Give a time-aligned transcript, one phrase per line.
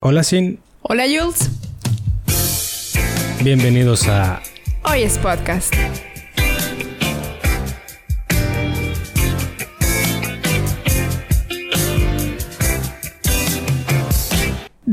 [0.00, 0.60] Hola Sin.
[0.82, 1.50] Hola Jules.
[3.42, 4.40] Bienvenidos a
[4.84, 5.74] Hoy es Podcast.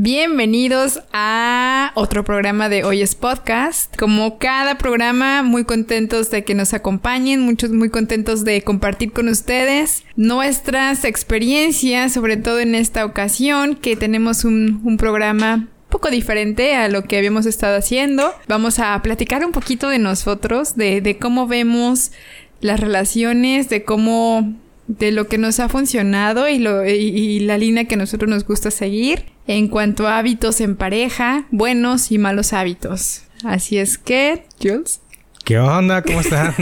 [0.06, 3.96] Bienvenidos a otro programa de Hoy es Podcast.
[3.96, 9.26] Como cada programa, muy contentos de que nos acompañen, muchos muy contentos de compartir con
[9.26, 16.76] ustedes nuestras experiencias, sobre todo en esta ocasión que tenemos un, un programa poco diferente
[16.76, 18.32] a lo que habíamos estado haciendo.
[18.46, 22.12] Vamos a platicar un poquito de nosotros, de cómo vemos
[22.60, 24.54] las relaciones, de cómo
[24.86, 28.28] de lo que nos ha funcionado y, lo, y, y, la línea que a nosotros
[28.28, 33.22] nos gusta seguir en cuanto a hábitos en pareja, buenos y malos hábitos.
[33.44, 35.00] Así es que, Jules.
[35.44, 36.02] ¿Qué onda?
[36.02, 36.54] ¿Cómo están?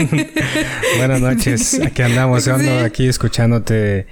[0.97, 1.79] Buenas noches.
[1.81, 2.85] Aquí andamos, ando sí.
[2.85, 4.05] aquí escuchándote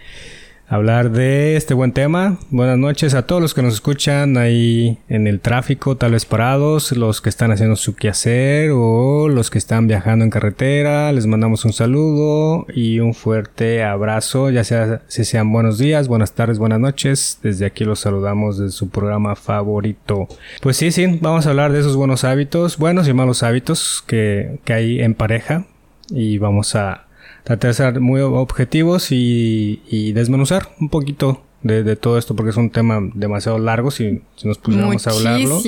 [0.73, 2.39] hablar de este buen tema.
[2.49, 6.91] Buenas noches a todos los que nos escuchan ahí en el tráfico, tal vez parados,
[6.93, 11.11] los que están haciendo su quehacer o los que están viajando en carretera.
[11.11, 16.33] Les mandamos un saludo y un fuerte abrazo, ya sea si sean buenos días, buenas
[16.33, 17.39] tardes, buenas noches.
[17.43, 20.27] Desde aquí los saludamos de su programa favorito.
[20.61, 24.59] Pues sí, sí, vamos a hablar de esos buenos hábitos, buenos y malos hábitos que,
[24.65, 25.65] que hay en pareja
[26.09, 27.05] y vamos a
[27.43, 32.51] tratar de ser muy objetivos y, y desmenuzar un poquito de, de, todo esto porque
[32.51, 35.61] es un tema demasiado largo si, si nos pusiéramos a hablarlo.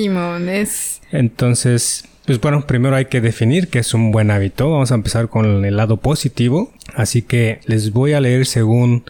[0.48, 1.00] Es...
[1.10, 4.70] Entonces, pues bueno, primero hay que definir qué es un buen hábito.
[4.70, 6.72] Vamos a empezar con el lado positivo.
[6.94, 9.04] Así que les voy a leer según,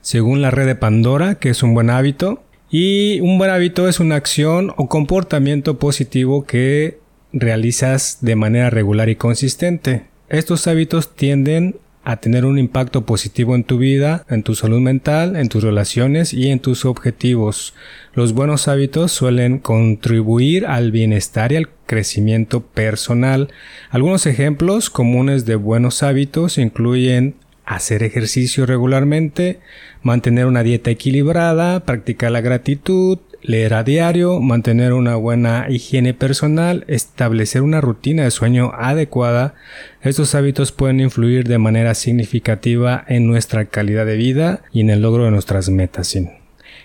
[0.00, 2.42] según la red de Pandora, que es un buen hábito.
[2.70, 6.98] Y un buen hábito es una acción o comportamiento positivo que
[7.32, 10.04] realizas de manera regular y consistente.
[10.30, 15.36] Estos hábitos tienden a tener un impacto positivo en tu vida, en tu salud mental,
[15.36, 17.74] en tus relaciones y en tus objetivos.
[18.14, 23.48] Los buenos hábitos suelen contribuir al bienestar y al crecimiento personal.
[23.90, 29.60] Algunos ejemplos comunes de buenos hábitos incluyen hacer ejercicio regularmente,
[30.02, 36.84] mantener una dieta equilibrada, practicar la gratitud, leer a diario, mantener una buena higiene personal,
[36.88, 39.54] establecer una rutina de sueño adecuada.
[40.00, 45.02] Estos hábitos pueden influir de manera significativa en nuestra calidad de vida y en el
[45.02, 46.16] logro de nuestras metas.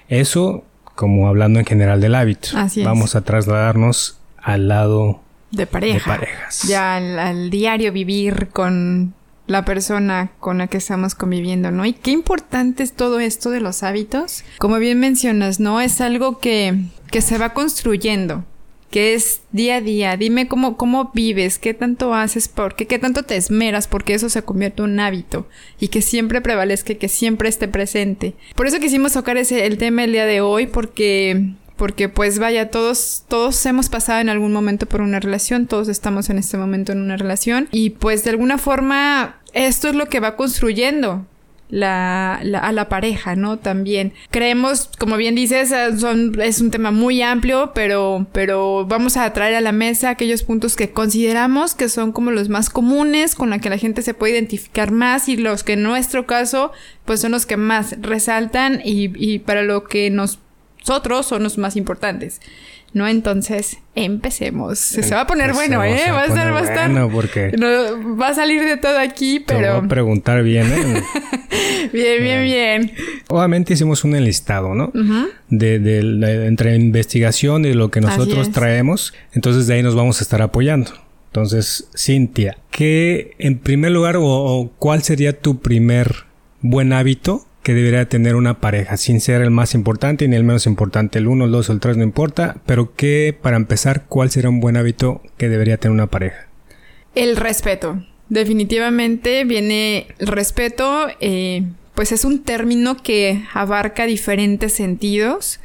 [0.10, 2.50] Eso como hablando en general del hábito.
[2.56, 2.86] Así es.
[2.86, 6.12] Vamos a trasladarnos al lado de, pareja.
[6.12, 6.64] de parejas.
[6.64, 9.14] Ya al, al diario vivir con
[9.48, 11.86] la persona con la que estamos conviviendo, ¿no?
[11.86, 14.44] Y qué importante es todo esto de los hábitos.
[14.60, 15.82] Como bien mencionas, ¿no?
[15.82, 16.76] Es algo que,
[17.10, 18.46] que se va construyendo,
[18.92, 20.18] que es día a día.
[20.18, 24.30] Dime cómo, cómo vives, qué tanto haces, por qué, qué tanto te esmeras, porque eso
[24.30, 25.48] se convierte en un hábito
[25.80, 28.36] y que siempre prevalezca, que siempre esté presente.
[28.56, 32.70] Por eso quisimos tocar ese, el tema el día de hoy, porque porque pues vaya,
[32.70, 36.92] todos, todos hemos pasado en algún momento por una relación, todos estamos en este momento
[36.92, 41.26] en una relación y pues de alguna forma esto es lo que va construyendo
[41.70, 43.58] la, la, a la pareja, ¿no?
[43.58, 49.32] También creemos, como bien dices, son, es un tema muy amplio, pero, pero vamos a
[49.34, 53.50] traer a la mesa aquellos puntos que consideramos que son como los más comunes, con
[53.50, 56.72] los que la gente se puede identificar más y los que en nuestro caso,
[57.06, 60.40] pues son los que más resaltan y, y para lo que nos
[60.88, 62.42] nosotros son los más importantes.
[62.94, 63.06] ¿No?
[63.06, 64.80] Entonces, empecemos.
[64.80, 66.06] Se va a poner bueno, ¿eh?
[66.06, 67.00] A va a ser bastante.
[67.00, 69.60] Bueno porque no, va a salir de todo aquí, pero.
[69.60, 71.04] Te voy a preguntar bien, ¿eh?
[71.94, 72.92] bien, bien, bien.
[73.28, 74.86] Obviamente hicimos un enlistado, ¿no?
[74.86, 75.28] Uh -huh.
[75.50, 79.14] de, de, de, entre investigación y lo que nosotros traemos.
[79.34, 80.92] Entonces, de ahí nos vamos a estar apoyando.
[81.28, 86.24] Entonces, Cintia, ¿qué en primer lugar o, o cuál sería tu primer
[86.62, 90.68] buen hábito que debería tener una pareja, sin ser el más importante ni el menos
[90.68, 94.32] importante, el 1, el 2 o el 3 no importa, pero que para empezar, ¿cuál
[94.32, 96.48] sería un buen hábito que debería tener una pareja?
[97.14, 98.02] El respeto.
[98.30, 101.64] Definitivamente viene el respeto, eh,
[101.94, 105.60] pues es un término que abarca diferentes sentidos,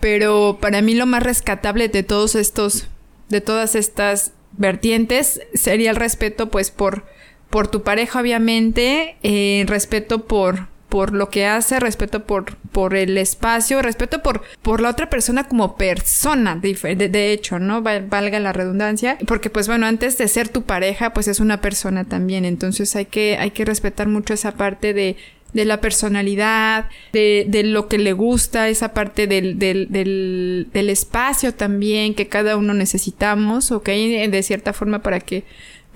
[0.00, 2.88] pero para mí lo más rescatable de todos estos,
[3.28, 7.04] de todas estas vertientes sería el respeto, pues por,
[7.50, 13.18] por tu pareja, obviamente, eh, respeto por, por lo que hace, respeto por, por el
[13.18, 17.82] espacio, respeto por, por la otra persona como persona, de, de, hecho, ¿no?
[17.82, 22.04] Valga la redundancia, porque pues bueno, antes de ser tu pareja, pues es una persona
[22.04, 25.16] también, entonces hay que, hay que respetar mucho esa parte de,
[25.52, 30.90] de la personalidad, de, de, lo que le gusta, esa parte del, del, del, del
[30.90, 33.88] espacio también que cada uno necesitamos, ¿ok?
[33.88, 35.44] De cierta forma para que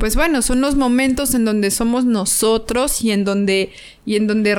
[0.00, 3.70] pues bueno, son los momentos en donde somos nosotros y en donde,
[4.05, 4.56] y en donde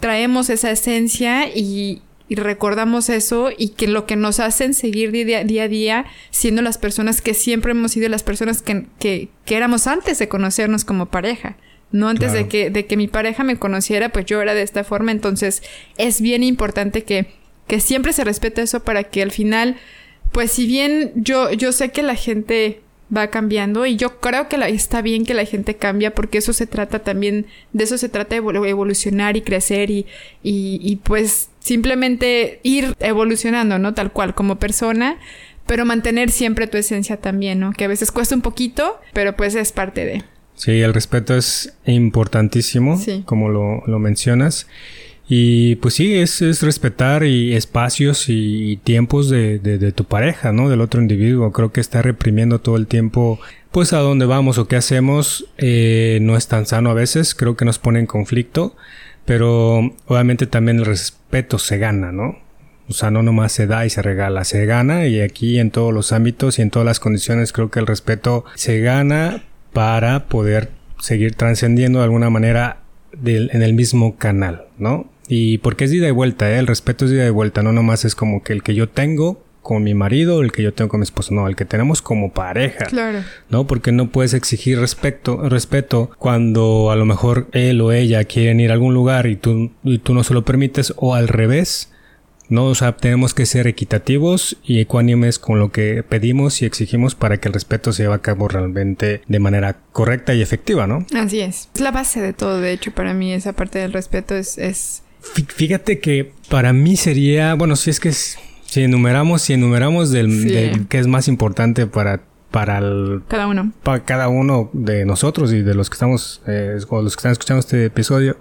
[0.00, 5.42] traemos esa esencia y, y recordamos eso y que lo que nos hacen seguir día,
[5.42, 9.56] día a día siendo las personas que siempre hemos sido las personas que, que, que
[9.56, 11.56] éramos antes de conocernos como pareja.
[11.92, 14.84] No antes de, que, de que mi pareja me conociera, pues yo era de esta
[14.84, 15.10] forma.
[15.10, 15.64] Entonces
[15.98, 17.26] es bien importante que,
[17.66, 19.76] que siempre se respete eso para que al final,
[20.30, 22.80] pues si bien yo, yo sé que la gente
[23.14, 26.52] va cambiando y yo creo que la, está bien que la gente cambia porque eso
[26.52, 30.06] se trata también, de eso se trata de evolucionar y crecer y,
[30.42, 33.94] y, y pues simplemente ir evolucionando, ¿no?
[33.94, 35.18] Tal cual como persona,
[35.66, 37.72] pero mantener siempre tu esencia también, ¿no?
[37.72, 40.24] Que a veces cuesta un poquito, pero pues es parte de...
[40.56, 44.66] Sí, el respeto es importantísimo, como lo, lo, mencionas.
[45.32, 50.68] Y pues sí, es, es respetar y espacios y, tiempos de, de, tu pareja, ¿no?
[50.68, 51.52] Del otro individuo.
[51.52, 53.38] Creo que está reprimiendo todo el tiempo,
[53.70, 57.36] pues a dónde vamos o qué hacemos, eh, no es tan sano a veces.
[57.36, 58.74] Creo que nos pone en conflicto.
[59.24, 62.36] Pero obviamente también el respeto se gana, ¿no?
[62.88, 65.94] O sea, no nomás se da y se regala, se gana y aquí en todos
[65.94, 70.70] los ámbitos y en todas las condiciones creo que el respeto se gana para poder
[70.98, 72.80] seguir trascendiendo de alguna manera
[73.24, 75.08] en el mismo canal, ¿no?
[75.32, 76.58] Y porque es ida y vuelta, ¿eh?
[76.58, 79.44] el respeto es ida y vuelta, no nomás es como que el que yo tengo
[79.62, 82.32] con mi marido, el que yo tengo con mi esposo, no, el que tenemos como
[82.32, 82.86] pareja.
[82.86, 83.20] Claro.
[83.48, 83.68] ¿No?
[83.68, 88.70] Porque no puedes exigir respeto, respeto cuando a lo mejor él o ella quieren ir
[88.70, 91.92] a algún lugar y tú, y tú no se lo permites, o al revés,
[92.48, 92.64] ¿no?
[92.64, 97.38] O sea, tenemos que ser equitativos y ecuánimes con lo que pedimos y exigimos para
[97.38, 101.06] que el respeto se lleve a cabo realmente de manera correcta y efectiva, ¿no?
[101.14, 101.68] Así es.
[101.72, 104.58] Es la base de todo, de hecho, para mí esa parte del respeto es...
[104.58, 105.04] es...
[105.48, 110.98] Fíjate que para mí sería, bueno, si es que si enumeramos, si enumeramos del, que
[110.98, 115.72] es más importante para para el, cada uno para cada uno de nosotros y de
[115.72, 118.38] los que estamos eh, o los que están escuchando este episodio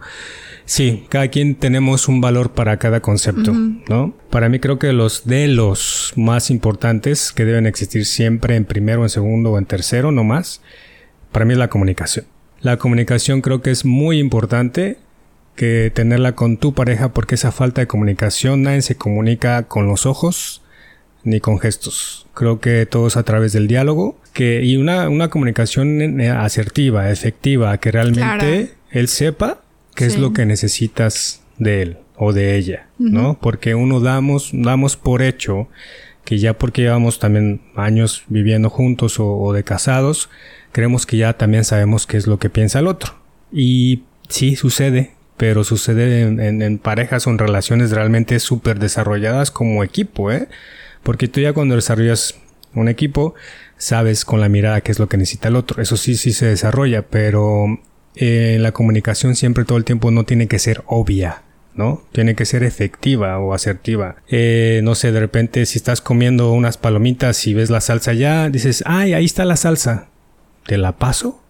[0.69, 4.13] Sí, cada quien tenemos un valor para cada concepto, ¿no?
[4.29, 9.01] Para mí creo que los de los más importantes que deben existir siempre en primero,
[9.01, 10.61] en segundo o en tercero, no más,
[11.31, 12.25] para mí es la comunicación.
[12.61, 14.99] La comunicación creo que es muy importante
[15.59, 20.05] que tenerla con tu pareja porque esa falta de comunicación nadie se comunica con los
[20.05, 20.61] ojos
[21.25, 22.27] ni con gestos.
[22.33, 27.11] Creo que todo es a través del diálogo que, y una, una comunicación eh, asertiva,
[27.11, 29.59] efectiva, que realmente él sepa
[29.95, 33.37] qué es lo que necesitas de él o de ella, ¿no?
[33.41, 35.67] Porque uno damos, damos por hecho
[36.23, 40.29] que ya porque llevamos también años viviendo juntos o, de casados,
[40.71, 43.15] creemos que ya también sabemos qué es lo que piensa el otro.
[43.51, 50.33] Y sí sucede, pero sucede en, parejas o en relaciones realmente súper desarrolladas como equipo,
[50.33, 50.49] ¿eh?
[51.01, 52.35] Porque tú ya cuando desarrollas
[52.75, 53.35] un equipo,
[53.77, 55.81] sabes con la mirada qué es lo que necesita el otro.
[55.81, 57.79] Eso sí, sí se desarrolla, pero
[58.17, 61.43] eh, la comunicación siempre todo el tiempo no tiene que ser obvia.
[61.73, 62.03] ¿no?
[62.11, 64.17] Tiene que ser efectiva o asertiva.
[64.27, 68.49] Eh, no sé, de repente si estás comiendo unas palomitas y ves la salsa ya,
[68.49, 70.09] dices, ay, ahí está la salsa.
[70.65, 71.41] ¿Te la paso?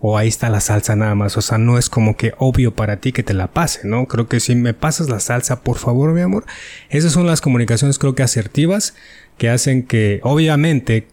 [0.00, 1.36] O ahí está la salsa nada más.
[1.36, 4.06] O sea, no es como que obvio para ti que te la pase, ¿no?
[4.06, 6.44] Creo que si me pasas la salsa, por favor, mi amor.
[6.88, 8.94] Esas son las comunicaciones creo que asertivas
[9.38, 11.08] que hacen que obviamente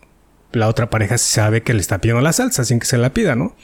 [0.51, 3.35] la otra pareja sabe que le está pidiendo la salsa sin que se la pida,
[3.35, 3.55] ¿no?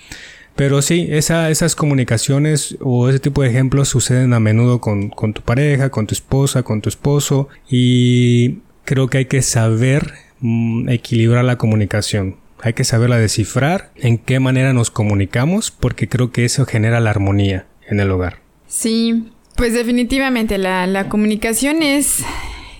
[0.55, 5.89] Pero sí, esas comunicaciones o ese tipo de ejemplos suceden a menudo con, tu pareja,
[5.89, 11.57] con tu esposa, con tu esposo y creo que hay que saber mm, equilibrar la
[11.57, 12.35] comunicación.
[12.61, 17.09] Hay que saberla descifrar, en qué manera nos comunicamos, porque creo que eso genera la
[17.09, 18.39] armonía en el hogar.
[18.67, 22.23] Sí, pues definitivamente la, la comunicación es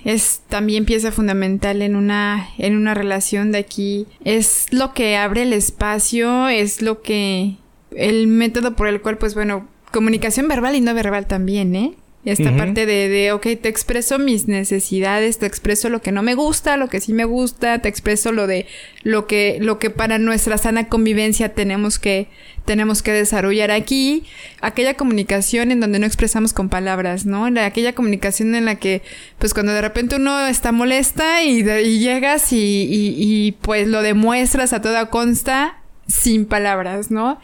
[0.03, 4.07] es también pieza fundamental en una, en una relación de aquí.
[4.23, 7.55] Es lo que abre el espacio, es lo que,
[7.95, 11.93] el método por el cual, pues bueno, comunicación verbal y no verbal también, ¿eh?
[12.23, 16.35] Esta parte de, de, ok, te expreso mis necesidades, te expreso lo que no me
[16.35, 18.67] gusta, lo que sí me gusta, te expreso lo de
[19.01, 22.27] lo que, lo que para nuestra sana convivencia tenemos que,
[22.65, 24.23] tenemos que desarrollar aquí.
[24.61, 27.45] Aquella comunicación en donde no expresamos con palabras, ¿no?
[27.59, 29.01] aquella comunicación en la que,
[29.39, 34.73] pues cuando de repente uno está molesta y, llegas y, y, y pues lo demuestras
[34.73, 37.39] a toda consta sin palabras, ¿no?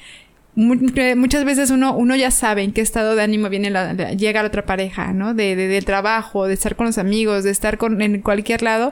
[0.57, 4.47] Muchas veces uno, uno ya sabe en qué estado de ánimo viene la, llega la
[4.47, 5.35] otra pareja, ¿no?
[5.35, 8.91] De, de, trabajo, de estar con los amigos, de estar con, en cualquier lado.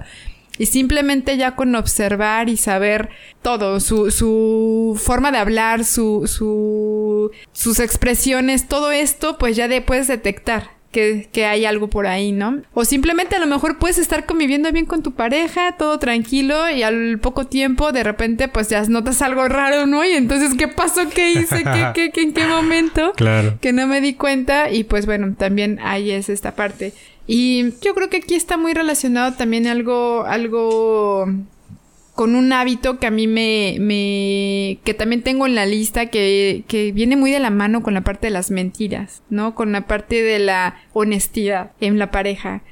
[0.58, 3.10] Y simplemente ya con observar y saber
[3.42, 9.82] todo, su, su forma de hablar, su, su, sus expresiones, todo esto, pues ya de,
[9.82, 12.62] puedes detectar que, hay algo por ahí, ¿no?
[12.74, 16.84] O simplemente a lo mejor puedes estar conviviendo bien con tu pareja, todo tranquilo, y
[16.84, 20.06] al poco tiempo de repente pues ya notas algo raro, ¿no?
[20.06, 21.02] Y entonces, ¿qué pasó?
[21.14, 21.64] ¿Qué hice?
[21.64, 23.12] ¿Qué, qué, qué en qué momento?
[23.16, 23.58] Claro.
[23.60, 26.94] Que no me di cuenta y pues bueno, también ahí es esta parte.
[27.28, 31.28] Y yo creo que aquí está muy relacionado también algo, algo
[32.16, 36.94] con un hábito que a mí me, que también tengo en la lista que, que
[36.94, 39.54] viene muy de la mano con la parte de las mentiras, ¿no?
[39.54, 42.64] Con la parte de la honestidad en la pareja.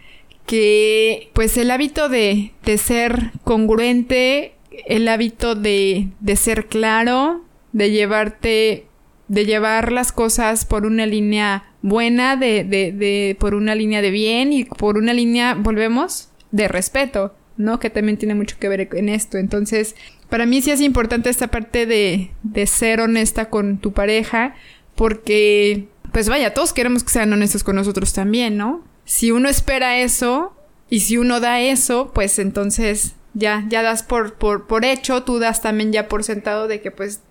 [0.45, 4.53] Que, pues el hábito de, de ser congruente,
[4.88, 8.88] el hábito de, de ser claro, de llevarte,
[9.27, 14.12] de llevar las cosas por una línea buena, de, de, de, por una línea de
[14.12, 17.79] bien y por una línea, volvemos, de respeto, ¿no?
[17.79, 19.38] Que también tiene mucho que ver en esto.
[19.38, 19.95] Entonces,
[20.29, 24.55] para mí sí es importante esta parte de, de ser honesta con tu pareja,
[24.95, 28.83] porque, pues vaya, todos queremos que sean honestos con nosotros también, ¿no?
[29.05, 30.55] Si uno espera eso
[30.89, 35.39] y si uno da eso, pues entonces ya, ya das por, por, por hecho, tú
[35.39, 37.22] das también ya por sentado de que pues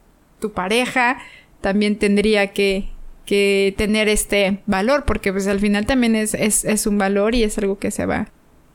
[0.41, 1.19] tu pareja
[1.61, 2.88] también tendría que,
[3.25, 7.45] que tener este valor, porque pues al final también es, es, es un valor y
[7.45, 8.29] es algo que se va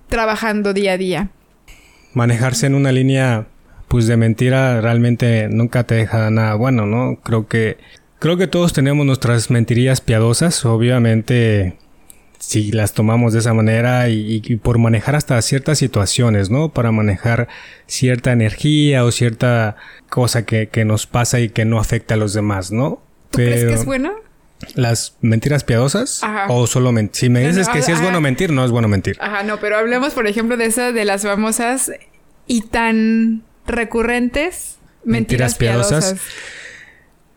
[0.08, 1.32] trabajando día a día.
[2.14, 3.48] Manejarse en una línea
[3.88, 7.20] pues de mentira realmente nunca te deja nada bueno, ¿no?
[7.22, 7.78] Creo que
[8.20, 11.78] creo que todos tenemos nuestras mentirías piadosas, obviamente
[12.40, 16.70] si las tomamos de esa manera y, y, por manejar hasta ciertas situaciones, ¿no?
[16.70, 17.48] Para manejar
[17.88, 19.76] cierta energía o cierta
[20.10, 23.02] cosa que, que nos pasa y que no afecta a los demás, ¿no?
[23.32, 24.14] ¿Tú crees que es bueno?
[24.76, 26.24] ¿Las mentiras piadosas?
[26.24, 26.48] Ajá.
[26.50, 27.16] O solo mentir.
[27.20, 29.18] Si me dices no, que sí es bueno mentir, no es bueno mentir.
[29.20, 31.92] Ajá, no, pero hablemos, por ejemplo, de esas de las famosas
[32.48, 36.06] y tan recurrentes mentiras, Mentiras piadosas.
[36.06, 36.28] piadosas.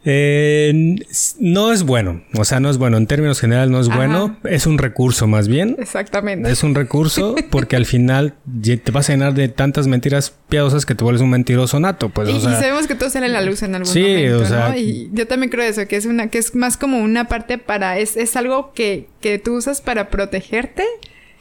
[0.04, 0.96] Eh,
[1.38, 2.22] no es bueno.
[2.34, 2.96] O sea, no es bueno.
[2.96, 3.96] En términos generales no es Ajá.
[3.96, 4.36] bueno.
[4.44, 5.76] Es un recurso más bien.
[5.78, 6.50] Exactamente.
[6.50, 10.94] Es un recurso porque al final te vas a llenar de tantas mentiras piadosas que
[10.94, 12.08] te vuelves un mentiroso nato.
[12.08, 14.00] Pues, y, o y sea, sabemos que todo sale a la luz en algún Sí,
[14.00, 14.78] momento, o sea- ¿no?
[14.78, 17.98] Y yo también creo eso, que es una, que es más como una parte para,
[17.98, 20.84] es, es algo que, que tú usas para protegerte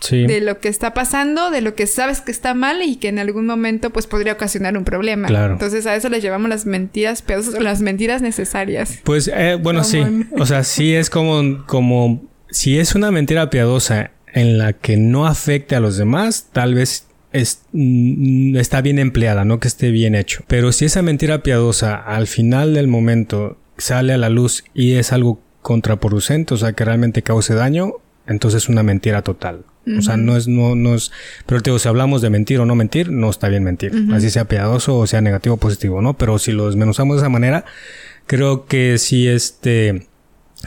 [0.01, 0.25] sí.
[0.25, 3.20] de lo que está pasando, de lo que sabes que está mal y que en
[3.20, 5.27] algún momento pues podría ocasionar un problema.
[5.27, 5.53] Claro.
[5.53, 9.00] Entonces a eso le llamamos las mentiras piadosas o las mentiras necesarias.
[9.03, 10.01] Pues eh, bueno, sí.
[10.38, 15.25] O sea, sí es como, como si es una mentira piadosa en la que no
[15.27, 20.15] afecte a los demás, tal vez es- mm, está bien empleada, no que esté bien
[20.15, 20.44] hecho.
[20.48, 25.13] Pero si esa mentira piadosa al final del momento sale a la luz y es
[25.13, 27.94] algo contraproducente, o sea, que realmente cause daño,
[28.27, 29.63] entonces es una mentira total.
[29.98, 31.12] O sea, no es, no, no es,
[31.48, 33.91] pero te digo, si hablamos de mentir o no mentir, no está bien mentir.
[34.13, 36.15] Así sea piadoso o sea negativo o positivo, ¿no?
[36.15, 37.65] Pero si lo desmenuzamos de esa manera,
[38.27, 40.05] creo que sí, este,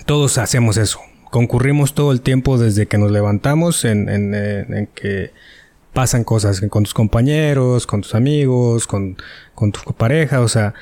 [0.06, 0.98] todos hacemos eso.
[1.30, 5.30] Concurrimos todo el tiempo desde que nos levantamos en, en, en que
[5.92, 9.16] pasan cosas con tus compañeros, con tus amigos, con,
[9.54, 10.74] con tu pareja, o sea,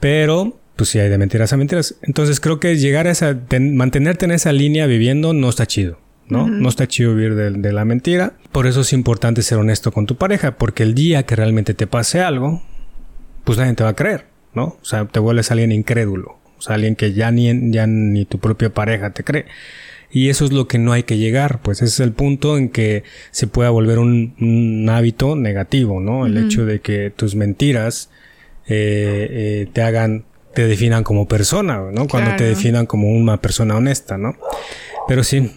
[0.00, 1.94] pero pues sí hay de mentiras a mentiras.
[2.02, 5.98] Entonces creo que llegar a esa, ten- mantenerte en esa línea viviendo no está chido.
[6.28, 6.46] ¿No?
[6.48, 8.34] No está chido vivir de, de la mentira.
[8.52, 11.86] Por eso es importante ser honesto con tu pareja, porque el día que realmente te
[11.86, 12.62] pase algo,
[13.44, 14.76] pues nadie te va a creer, ¿no?
[14.80, 18.38] O sea, te vuelves alguien incrédulo, o sea, alguien que ya ni, ya ni tu
[18.38, 19.46] propia pareja te cree.
[20.10, 22.68] Y eso es lo que no hay que llegar, pues ese es el punto en
[22.68, 23.02] que
[23.32, 26.26] se pueda volver un, un hábito negativo, ¿no?
[26.26, 28.08] El hecho de que tus mentiras
[28.66, 32.08] eh, eh, te hagan, te definan como persona, ¿no?
[32.08, 34.36] Cuando te definan como una persona honesta, ¿no?
[35.08, 35.52] Pero sí,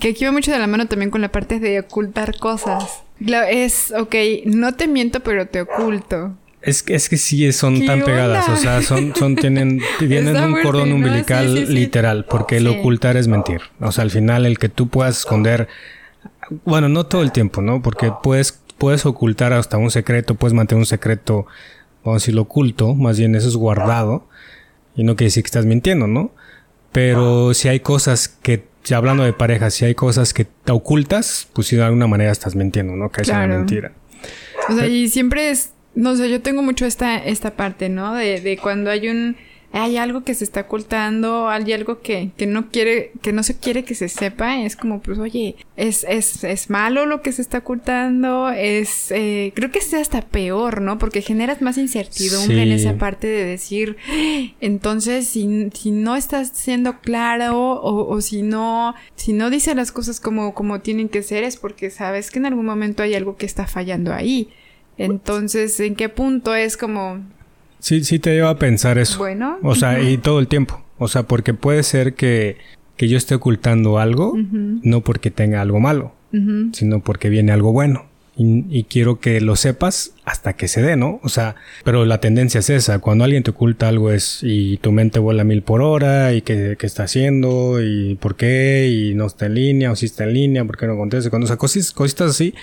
[0.00, 3.02] Que aquí va mucho de la mano también con la parte de ocultar cosas.
[3.24, 4.14] Claro, es, ok,
[4.44, 6.36] no te miento, pero te oculto.
[6.60, 10.36] Es que, es que sí son ¿Qué tan pegadas, o sea, son, son tienen, tienen
[10.36, 10.96] un fuerte, cordón ¿no?
[10.96, 11.72] umbilical Sí, sí, sí.
[11.72, 13.62] literal, porque el ocultar es mentir.
[13.80, 15.68] O sea, al final el que tú puedas esconder,
[16.64, 17.80] bueno, no todo el tiempo, ¿no?
[17.80, 21.46] Porque puedes, puedes ocultar hasta un secreto, puedes mantener un secreto,
[22.04, 24.28] vamos a decirlo oculto, más bien eso es guardado,
[24.96, 26.32] y no quiere decir que estás mintiendo, ¿no?
[26.90, 31.48] Pero si hay cosas que, ya hablando de pareja, si hay cosas que te ocultas,
[31.52, 33.10] pues sí, de alguna manera estás mintiendo, ¿no?
[33.10, 33.92] Que es una mentira.
[34.68, 38.14] O sea, y siempre es, no sé, yo tengo mucho esta, esta parte, ¿no?
[38.14, 39.36] De, de cuando hay un,
[39.72, 43.56] hay algo que se está ocultando, hay algo que, que no quiere, que no se
[43.56, 47.42] quiere que se sepa, es como, pues, oye, es, es, es malo lo que se
[47.42, 50.98] está ocultando, es, eh, creo que es hasta peor, ¿no?
[50.98, 56.48] Porque generas más incertidumbre en esa parte de decir, "Ah, entonces, si, si no estás
[56.54, 61.22] siendo claro o, o si no, si no dice las cosas como, como tienen que
[61.22, 64.48] ser, es porque sabes que en algún momento hay algo que está fallando ahí.
[64.96, 67.20] Entonces, ¿en qué punto es como,
[67.80, 69.18] Sí, sí te lleva a pensar eso.
[69.18, 69.58] bueno?
[69.62, 70.82] O sea, y todo el tiempo.
[70.98, 72.56] O sea, porque puede ser que,
[72.96, 76.12] que yo esté ocultando algo, no porque tenga algo malo,
[76.72, 78.06] sino porque viene algo bueno.
[78.36, 81.18] y, quiero que lo sepas hasta que se dé, ¿no?
[81.22, 84.92] O sea, pero la tendencia es esa, cuando alguien te oculta algo es y tu
[84.92, 89.26] mente vuela mil por hora y qué, qué está haciendo y por qué y no
[89.26, 91.56] está en línea o si está en línea, por qué no contesta, cuando o sea,
[91.56, 92.54] cositas, cositas así,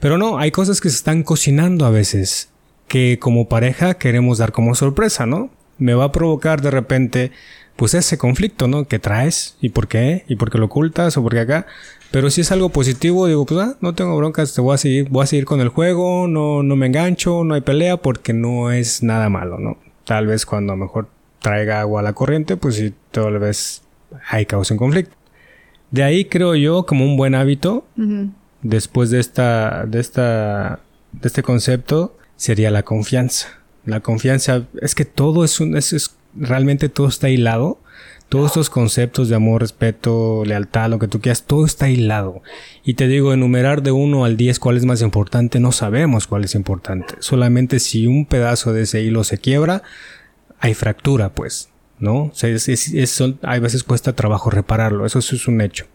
[0.00, 2.50] pero no, hay cosas que se están cocinando a veces
[2.90, 5.48] que como pareja queremos dar como sorpresa, ¿no?
[5.78, 7.30] Me va a provocar de repente
[7.76, 8.88] pues ese conflicto, ¿no?
[8.88, 11.66] Que traes y por qué y por qué lo ocultas o por qué acá.
[12.10, 15.08] Pero si es algo positivo, digo, pues ah, no tengo broncas, te voy a seguir,
[15.08, 18.72] voy a seguir con el juego, no, no me engancho, no hay pelea porque no
[18.72, 19.78] es nada malo, ¿no?
[20.04, 23.82] Tal vez cuando a lo mejor traiga agua a la corriente, pues sí, tal vez
[24.28, 25.14] hay causa en conflicto.
[25.92, 27.86] De ahí creo yo como un buen hábito,
[28.62, 30.80] después de esta, de esta,
[31.12, 33.48] de este concepto, sería la confianza.
[33.84, 37.78] La confianza, es que todo es un, es realmente todo está hilado
[38.30, 42.42] todos estos conceptos de amor, respeto, lealtad, lo que tú quieras, todo está hilado.
[42.84, 46.44] Y te digo, enumerar de 1 al 10 cuál es más importante, no sabemos cuál
[46.44, 47.16] es importante.
[47.18, 49.82] Solamente si un pedazo de ese hilo se quiebra,
[50.60, 52.26] hay fractura, pues, ¿no?
[52.26, 55.86] O sea, es, hay veces cuesta trabajo repararlo, eso, eso es un hecho.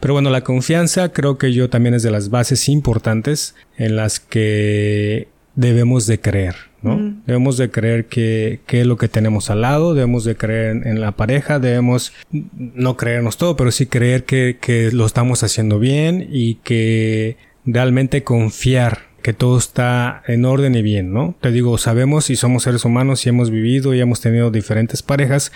[0.00, 4.18] Pero bueno, la confianza creo que yo también es de las bases importantes en las
[4.18, 7.16] que debemos de creer, ¿no?
[7.26, 11.00] Debemos de creer que, que, es lo que tenemos al lado, debemos de creer en,
[11.00, 16.28] la pareja, debemos no creernos todo, pero sí creer que, que lo estamos haciendo bien
[16.30, 21.34] y que realmente confiar que todo está en orden y bien, ¿no?
[21.40, 25.50] Te digo, sabemos y somos seres humanos y hemos vivido y hemos tenido diferentes parejas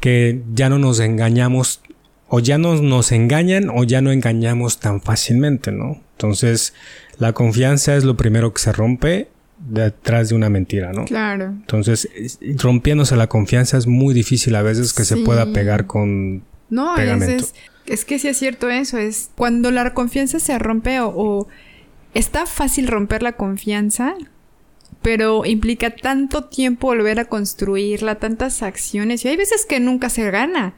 [0.00, 1.80] que ya no nos engañamos
[2.28, 6.02] o ya no nos engañan o ya no engañamos tan fácilmente, ¿no?
[6.18, 6.74] Entonces,
[7.20, 11.04] la confianza es lo primero que se rompe detrás de una mentira, ¿no?
[11.04, 11.44] Claro.
[11.46, 12.08] Entonces,
[12.56, 17.44] rompiéndose la confianza es muy difícil a veces que se pueda pegar con no, pegamento.
[17.44, 17.54] Es,
[17.86, 21.48] es, que sí es cierto eso, es cuando la confianza se rompe o, o
[22.14, 24.16] está fácil romper la confianza,
[25.02, 30.28] pero implica tanto tiempo volver a construirla, tantas acciones, y hay veces que nunca se
[30.32, 30.74] gana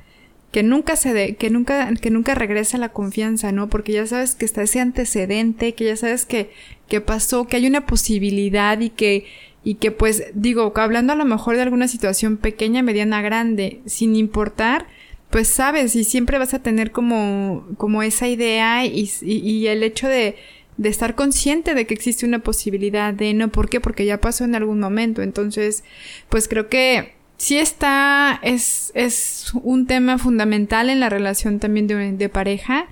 [0.50, 3.69] que nunca se de, que nunca que nunca regresa la confianza, ¿no?
[3.69, 6.50] Porque ya sabes que está ese antecedente, que ya sabes que
[6.88, 9.26] que pasó, que hay una posibilidad y que
[9.62, 14.16] y que pues digo, hablando a lo mejor de alguna situación pequeña, mediana, grande, sin
[14.16, 14.87] importar,
[15.31, 19.83] pues sabes y siempre vas a tener como como esa idea y, y, y el
[19.83, 20.37] hecho de
[20.81, 23.81] de estar consciente de que existe una posibilidad de no, ¿por qué?
[23.81, 25.20] Porque ya pasó en algún momento.
[25.20, 25.85] Entonces,
[26.31, 31.87] pues creo que sí está, es, es un tema fundamental en la relación también
[32.18, 32.87] de, pareja.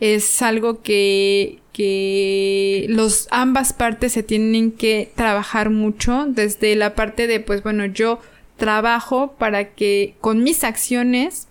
[0.00, 7.26] Es algo que, que los ambas partes se tienen que trabajar mucho desde la parte
[7.26, 8.20] de, pues bueno, yo
[8.56, 11.46] trabajo para que con mis acciones,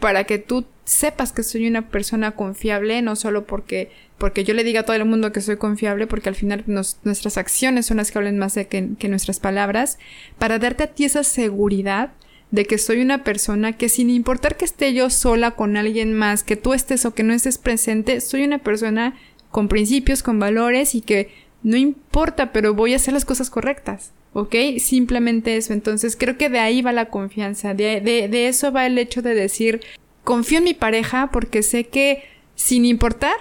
[0.00, 4.62] para que tú sepas que soy una persona confiable, no solo porque, porque yo le
[4.62, 8.12] diga a todo el mundo que soy confiable, porque al final nuestras acciones son las
[8.12, 9.98] que hablan más que, nuestras palabras,
[10.38, 12.12] para darte a ti esa seguridad
[12.52, 16.44] de que soy una persona que sin importar que esté yo sola con alguien más,
[16.44, 19.18] que tú estés o que no estés presente, soy una persona
[19.50, 21.32] con principios, con valores y que
[21.64, 24.12] no importa, pero voy a hacer las cosas correctas.
[24.34, 24.54] ¿Ok?
[24.78, 25.72] Simplemente eso.
[25.72, 27.74] Entonces creo que de ahí va la confianza.
[27.74, 29.80] De, de eso va el hecho de decir,
[30.22, 32.22] confío en mi pareja porque sé que
[32.54, 33.34] sin importar,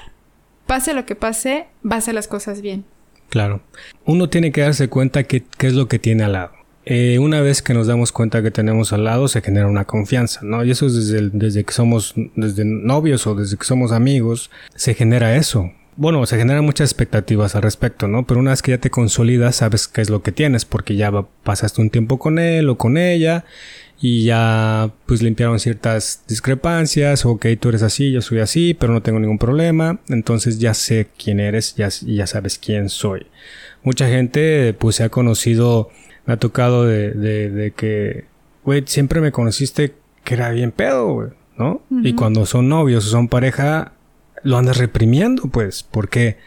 [0.71, 2.85] pase lo que pase, va a hacer las cosas bien.
[3.27, 3.61] Claro.
[4.05, 6.51] Uno tiene que darse cuenta qué es lo que tiene al lado.
[6.85, 10.39] Eh, una vez que nos damos cuenta que tenemos al lado, se genera una confianza,
[10.43, 10.63] ¿no?
[10.63, 14.93] Y eso es desde, desde que somos, desde novios o desde que somos amigos, se
[14.93, 15.73] genera eso.
[16.01, 18.25] Bueno, se generan muchas expectativas al respecto, ¿no?
[18.25, 21.11] Pero una vez que ya te consolidas, sabes qué es lo que tienes, porque ya
[21.43, 23.45] pasaste un tiempo con él o con ella
[24.01, 29.03] y ya pues limpiaron ciertas discrepancias, ok, tú eres así, yo soy así, pero no
[29.03, 33.27] tengo ningún problema, entonces ya sé quién eres, ya, ya sabes quién soy.
[33.83, 35.89] Mucha gente pues se ha conocido,
[36.25, 38.25] me ha tocado de, de, de que,
[38.65, 41.83] güey, siempre me conociste que era bien pedo, güey, ¿no?
[41.91, 43.93] Y cuando son novios o son pareja,
[44.43, 46.37] lo andas reprimiendo, pues, ¿por qué?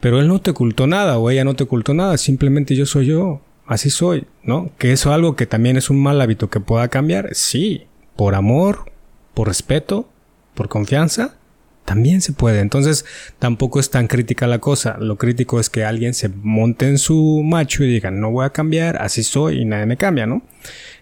[0.00, 3.06] Pero él no te ocultó nada o ella no te ocultó nada, simplemente yo soy
[3.06, 4.70] yo así soy, ¿no?
[4.78, 8.34] Que eso es algo que también es un mal hábito que pueda cambiar, sí, por
[8.34, 8.92] amor,
[9.34, 10.08] por respeto,
[10.54, 11.36] por confianza,
[11.84, 12.60] también se puede.
[12.60, 13.04] Entonces,
[13.38, 14.98] tampoco es tan crítica la cosa.
[14.98, 18.50] Lo crítico es que alguien se monte en su macho y diga, no voy a
[18.50, 20.42] cambiar, así soy y nadie me cambia, ¿no?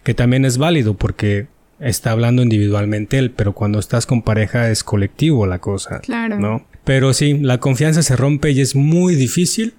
[0.02, 1.48] Que también es válido porque
[1.80, 6.00] está hablando individualmente él, pero cuando estás con pareja es colectivo la cosa.
[6.00, 6.38] Claro.
[6.38, 6.66] ¿No?
[6.84, 9.74] Pero sí, la confianza se rompe y es muy difícil.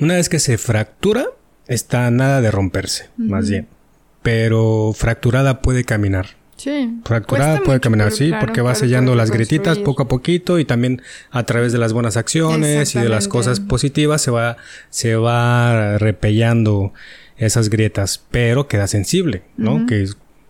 [0.00, 1.26] Una vez que se fractura,
[1.68, 3.68] está nada de romperse, más bien.
[4.22, 6.26] Pero fracturada puede caminar.
[6.56, 7.00] Sí.
[7.04, 11.42] Fracturada puede caminar, sí, porque va sellando las grietitas poco a poquito y también a
[11.44, 14.56] través de las buenas acciones y de las cosas positivas se va,
[14.88, 16.92] se va repellando
[17.36, 19.86] esas grietas, pero queda sensible, ¿no?
[19.86, 20.06] Que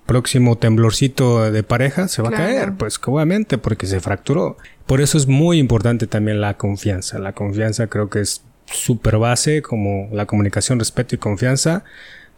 [0.07, 4.57] próximo temblorcito de pareja se va a caer, pues obviamente porque se fracturó.
[4.87, 7.19] Por eso es muy importante también la confianza.
[7.19, 11.85] La confianza creo que es súper base como la comunicación, respeto y confianza.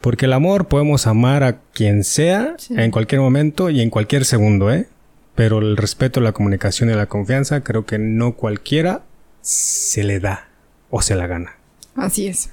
[0.00, 4.72] Porque el amor podemos amar a quien sea en cualquier momento y en cualquier segundo,
[4.72, 4.86] ¿eh?
[5.34, 9.02] Pero el respeto, la comunicación y la confianza creo que no cualquiera
[9.40, 10.48] se le da
[10.90, 11.56] o se la gana.
[11.94, 12.50] Así es.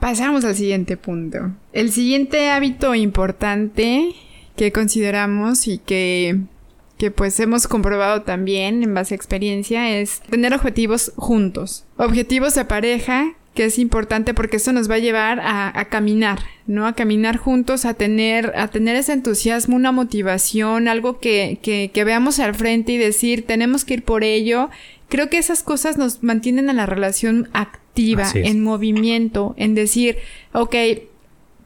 [0.00, 1.52] Pasamos al siguiente punto.
[1.72, 4.14] El siguiente hábito importante
[4.56, 6.40] que consideramos y que,
[6.98, 11.84] que pues hemos comprobado también en base a experiencia es tener objetivos juntos.
[11.96, 16.86] Objetivos de pareja que es importante porque eso nos va a llevar a, caminar, ¿no?
[16.86, 22.04] A caminar juntos, a tener, a tener ese entusiasmo, una motivación, algo que, que, que
[22.04, 24.70] veamos al frente y decir, tenemos que ir por ello.
[25.08, 27.79] Creo que esas cosas nos mantienen a la relación activa,
[28.34, 30.18] en movimiento, en decir,
[30.52, 30.74] ok,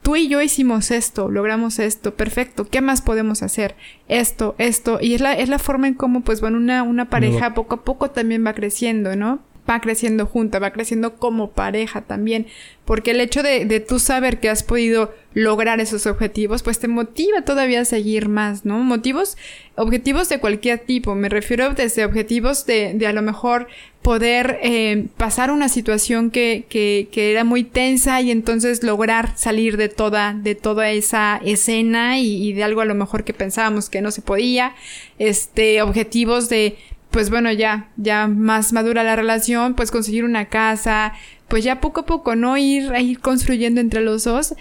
[0.02, 3.74] tú y yo hicimos esto, logramos esto, perfecto, ¿qué más podemos hacer?
[4.08, 7.54] Esto, esto, y es la, es la forma en cómo, pues, bueno, una, una pareja
[7.54, 9.40] poco a poco también va creciendo, ¿no?
[9.68, 12.46] Va creciendo junta, va creciendo como pareja también,
[12.84, 16.86] porque el hecho de, de tú saber que has podido lograr esos objetivos, pues te
[16.86, 18.78] motiva todavía a seguir más, ¿no?
[18.78, 19.36] Motivos,
[19.74, 23.66] objetivos de cualquier tipo, me refiero desde objetivos de, de a lo mejor
[24.02, 29.78] poder eh, pasar una situación que, que, que, era muy tensa y entonces lograr salir
[29.78, 33.88] de toda, de toda esa escena y, y de algo a lo mejor que pensábamos
[33.88, 34.74] que no se podía,
[35.18, 36.76] este, objetivos de
[37.14, 41.12] pues bueno, ya, ya más madura la relación, pues conseguir una casa,
[41.46, 42.56] pues ya poco a poco, ¿no?
[42.58, 44.54] Ir, ir construyendo entre los dos.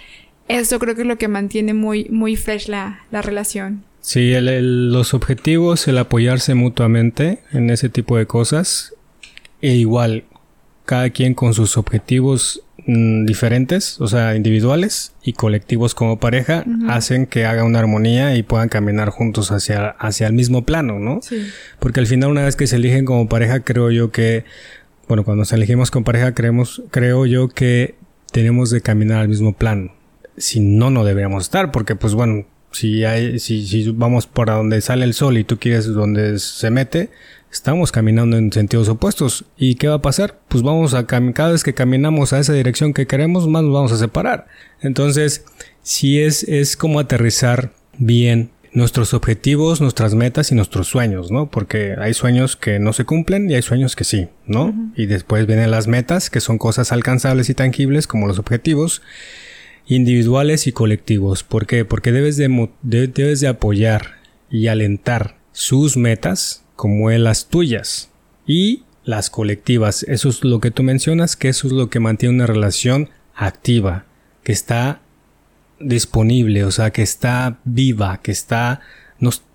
[0.47, 3.83] Eso creo que es lo que mantiene muy, muy fresh la, la relación.
[4.01, 8.93] Sí, los objetivos, el apoyarse mutuamente en ese tipo de cosas.
[9.63, 10.25] E igual,
[10.85, 17.27] cada quien con sus objetivos Mm, diferentes, o sea, individuales y colectivos como pareja, hacen
[17.27, 21.21] que haga una armonía y puedan caminar juntos hacia, hacia el mismo plano, ¿no?
[21.21, 21.47] Sí.
[21.79, 24.43] Porque al final, una vez que se eligen como pareja, creo yo que,
[25.07, 27.95] bueno, cuando se elegimos como pareja, creemos, creo yo que
[28.33, 29.93] tenemos de caminar al mismo plano.
[30.35, 34.81] Si no, no deberíamos estar, porque pues bueno, si hay, si, si vamos para donde
[34.81, 37.11] sale el sol y tú quieres donde se mete,
[37.53, 39.45] estamos caminando en sentidos opuestos.
[39.55, 40.39] ¿Y qué va a pasar?
[40.49, 43.91] Pues vamos a cada vez que caminamos a esa dirección que queremos, más nos vamos
[43.91, 44.47] a separar.
[44.81, 45.45] Entonces,
[45.83, 51.51] si es, es como aterrizar bien nuestros objetivos, nuestras metas y nuestros sueños, ¿no?
[51.51, 54.73] Porque hay sueños que no se cumplen y hay sueños que sí, ¿no?
[54.97, 59.03] Y después vienen las metas, que son cosas alcanzables y tangibles, como los objetivos
[59.85, 61.43] individuales y colectivos.
[61.43, 61.85] ¿Por qué?
[61.85, 64.15] Porque debes de, debes de apoyar
[64.49, 68.09] y alentar sus metas, como las tuyas
[68.45, 70.03] y las colectivas.
[70.03, 74.03] Eso es lo que tú mencionas, que eso es lo que mantiene una relación activa,
[74.43, 74.99] que está
[75.79, 78.81] disponible, o sea, que está viva, que está...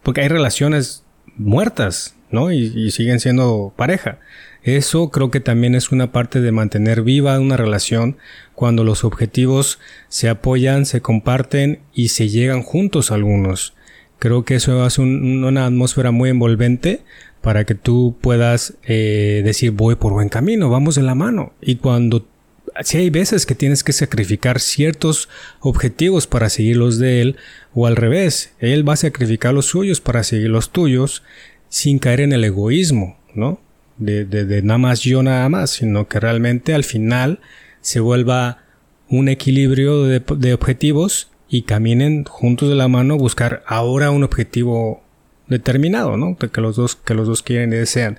[0.03, 1.05] porque hay relaciones
[1.37, 2.51] muertas, ¿no?
[2.51, 4.21] Y, y, siguen siendo pareja.
[4.63, 8.17] Eso creo que también es una parte de mantener viva una relación
[8.55, 13.75] cuando los objetivos se apoyan, se comparten y se llegan juntos algunos.
[14.19, 17.03] Creo que eso hace una atmósfera muy envolvente
[17.41, 21.53] para que tú puedas eh, decir voy por buen camino, vamos de la mano.
[21.61, 22.27] Y cuando
[22.83, 25.29] si hay veces que tienes que sacrificar ciertos
[25.61, 27.37] objetivos para seguir los de él,
[27.75, 31.23] o al revés, él va a sacrificar los suyos para seguir los tuyos,
[31.69, 33.61] sin caer en el egoísmo, ¿no?
[33.99, 37.41] De, de, de nada más yo nada más, sino que realmente al final
[37.81, 38.65] se vuelva
[39.09, 44.25] un equilibrio de, de objetivos y caminen juntos de la mano a buscar ahora un
[44.25, 45.03] objetivo
[45.49, 46.37] determinado, ¿no?
[46.37, 48.19] Que los dos, que los dos quieren y desean.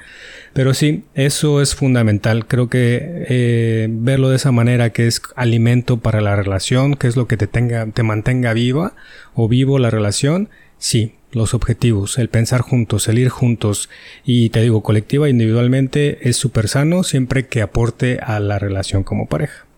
[0.53, 2.47] Pero sí, eso es fundamental.
[2.47, 7.15] Creo que eh, verlo de esa manera, que es alimento para la relación, que es
[7.15, 8.93] lo que te tenga, te mantenga viva
[9.33, 10.49] o vivo la relación.
[10.79, 13.89] Sí, los objetivos, el pensar juntos, el ir juntos
[14.25, 19.27] y te digo, colectiva individualmente es súper sano siempre que aporte a la relación como
[19.27, 19.68] pareja.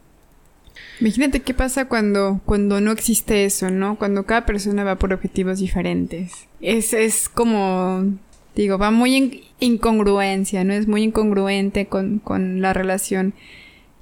[1.02, 3.98] Imagínate qué pasa cuando, cuando no existe eso, ¿no?
[3.98, 6.48] Cuando cada persona va por objetivos diferentes.
[6.62, 8.06] Es, es como,
[8.56, 10.74] digo, va muy en incongruencia, ¿no?
[10.74, 13.34] Es muy incongruente con, con la relación.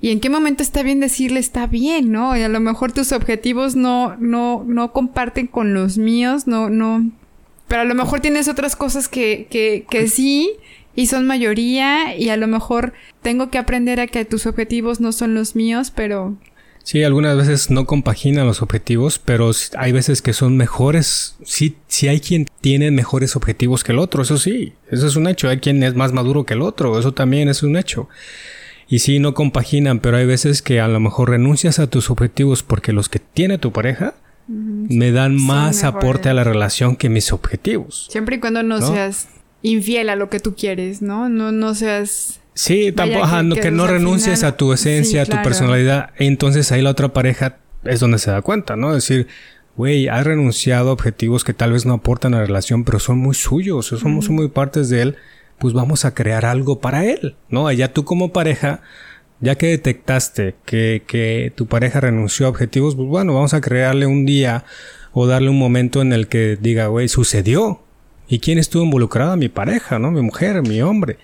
[0.02, 2.36] ¿Y en qué momento está bien decirle está bien, no?
[2.36, 7.10] Y a lo mejor tus objetivos no, no, no comparten con los míos, no, no.
[7.70, 10.52] Pero a lo mejor tienes otras cosas que, que, que sí
[10.98, 15.14] y son mayoría y a lo mejor tengo que aprender a que tus objetivos no
[15.14, 16.36] son los míos, pero
[16.84, 21.36] Sí, algunas veces no compaginan los objetivos, pero hay veces que son mejores.
[21.44, 25.28] Sí, sí hay quien tiene mejores objetivos que el otro, eso sí, eso es un
[25.28, 25.50] hecho.
[25.50, 28.10] Hay quien es más maduro que el otro, eso también es un hecho.
[28.88, 32.64] Y sí, no compaginan, pero hay veces que a lo mejor renuncias a tus objetivos
[32.64, 34.16] porque los que tiene tu pareja
[34.48, 38.08] me dan más aporte a la relación que mis objetivos.
[38.10, 39.28] Siempre y cuando no, seas
[39.62, 41.30] infiel a lo que tú quieres, ¿no?
[41.30, 42.40] No, no seas...
[42.60, 43.26] Sí, tampoco,
[43.62, 46.10] que, no renuncies a tu esencia, a tu personalidad.
[46.18, 48.90] Entonces ahí la otra pareja es donde se da cuenta, ¿no?
[48.90, 49.28] Es decir,
[49.78, 53.18] güey, has renunciado a objetivos que tal vez no aportan a la relación, pero son
[53.18, 55.18] muy suyos, somos muy partes de él
[55.60, 57.68] pues vamos a crear algo para él, ¿no?
[57.68, 58.82] Allá tú como pareja,
[59.42, 64.06] ya que detectaste que, que tu pareja renunció a objetivos, pues bueno, vamos a crearle
[64.06, 64.64] un día
[65.12, 67.84] o darle un momento en el que diga, güey, sucedió.
[68.28, 69.36] ¿Y quién estuvo involucrado?
[69.38, 70.12] Mi pareja, ¿no?
[70.12, 71.18] Mi mujer, mi hombre.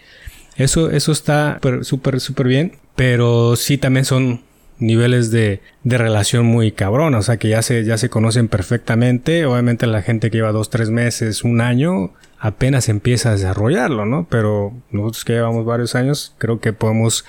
[0.55, 4.41] Eso, eso está súper, súper bien, pero sí también son
[4.77, 9.45] niveles de, de relación muy cabrón, o sea que ya se, ya se conocen perfectamente,
[9.45, 14.27] obviamente la gente que lleva dos, tres meses, un año, apenas empieza a desarrollarlo, ¿no?
[14.29, 17.25] Pero nosotros que llevamos varios años, creo que podemos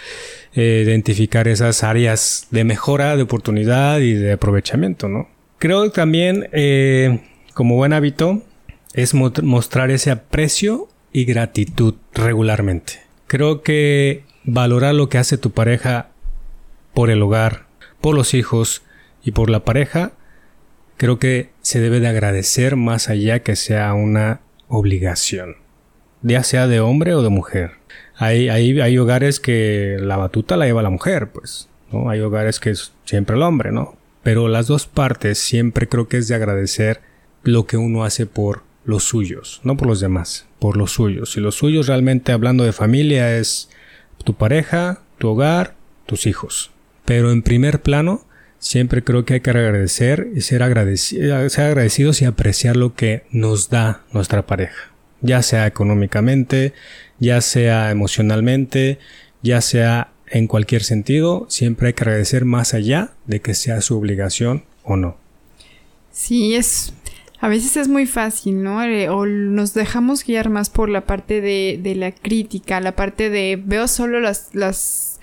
[0.54, 5.28] eh, identificar esas áreas de mejora, de oportunidad y de aprovechamiento, ¿no?
[5.58, 7.20] Creo también, eh,
[7.54, 8.42] como buen hábito,
[8.92, 13.05] es mostrar ese aprecio y gratitud regularmente.
[13.26, 16.10] Creo que valorar lo que hace tu pareja
[16.94, 17.66] por el hogar,
[18.00, 18.82] por los hijos
[19.24, 20.12] y por la pareja,
[20.96, 25.56] creo que se debe de agradecer más allá que sea una obligación,
[26.22, 27.72] ya sea de hombre o de mujer.
[28.16, 32.08] Hay, hay, hogares que la batuta la lleva la mujer, pues, ¿no?
[32.08, 33.96] Hay hogares que es siempre el hombre, ¿no?
[34.22, 37.00] Pero las dos partes siempre creo que es de agradecer
[37.42, 41.36] lo que uno hace por los suyos, no por los demás, por los suyos.
[41.36, 43.68] Y los suyos realmente hablando de familia es
[44.24, 45.74] tu pareja, tu hogar,
[46.06, 46.70] tus hijos.
[47.04, 48.26] Pero en primer plano,
[48.58, 50.60] Siempre creo que hay que agradecer y ser,
[50.98, 56.72] ser agradecidos y apreciar lo que nos da nuestra pareja, ya sea económicamente,
[57.20, 58.98] ya sea emocionalmente,
[59.42, 63.96] ya sea en cualquier sentido, siempre hay que agradecer más allá de que sea su
[63.96, 65.16] obligación o no.
[66.10, 66.94] Sí, es
[67.40, 68.82] a veces es muy fácil, ¿no?
[68.82, 73.28] Eh, o nos dejamos guiar más por la parte de, de la crítica, la parte
[73.28, 75.20] de veo solo las, las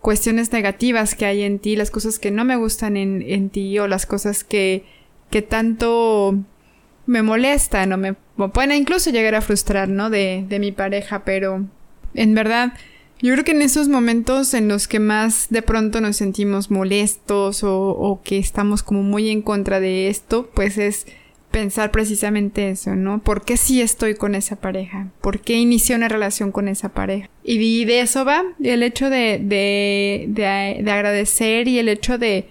[0.00, 3.88] cuestiones negativas que hay en ti, las cosas que no me gustan en, ti o
[3.88, 4.84] las cosas que,
[5.30, 6.36] que tanto
[7.06, 8.14] me molestan o me,
[8.52, 10.10] pueden incluso llegar a frustrar, ¿no?
[10.10, 11.64] De, de mi pareja, pero
[12.12, 12.74] en verdad,
[13.22, 17.64] yo creo que en esos momentos en los que más de pronto nos sentimos molestos
[17.64, 21.06] o, o que estamos como muy en contra de esto, pues es
[21.54, 23.22] pensar precisamente eso, ¿no?
[23.22, 25.12] ¿Por qué sí estoy con esa pareja?
[25.20, 27.30] ¿Por qué inicié una relación con esa pareja?
[27.44, 32.48] Y de eso va el hecho de, de, de, agradecer y el hecho de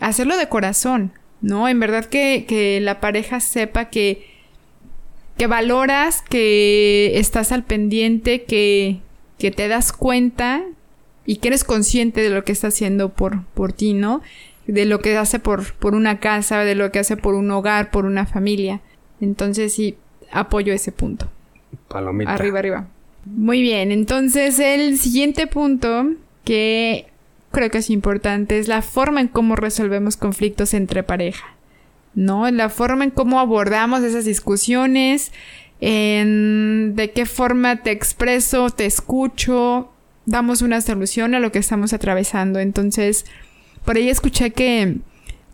[0.00, 1.68] hacerlo de corazón, ¿no?
[1.68, 4.24] En verdad que, que la pareja sepa que,
[5.36, 9.00] que valoras, que estás al pendiente, que,
[9.38, 10.64] que te das cuenta
[11.26, 14.22] y que eres consciente de lo que está haciendo por, por ti, ¿no?
[14.68, 17.90] De lo que hace por, por una casa, de lo que hace por un hogar,
[17.90, 18.80] por una familia.
[19.20, 19.96] Entonces sí,
[20.30, 21.28] apoyo ese punto.
[21.88, 22.34] Palomita.
[22.34, 22.86] Arriba, arriba.
[23.24, 26.12] Muy bien, entonces el siguiente punto
[26.44, 27.06] que
[27.50, 31.46] creo que es importante es la forma en cómo resolvemos conflictos entre pareja.
[32.14, 32.50] ¿No?
[32.50, 35.32] La forma en cómo abordamos esas discusiones,
[35.80, 39.90] en de qué forma te expreso, te escucho,
[40.26, 42.58] damos una solución a lo que estamos atravesando.
[42.58, 43.24] Entonces,
[43.88, 44.98] por ahí escuché que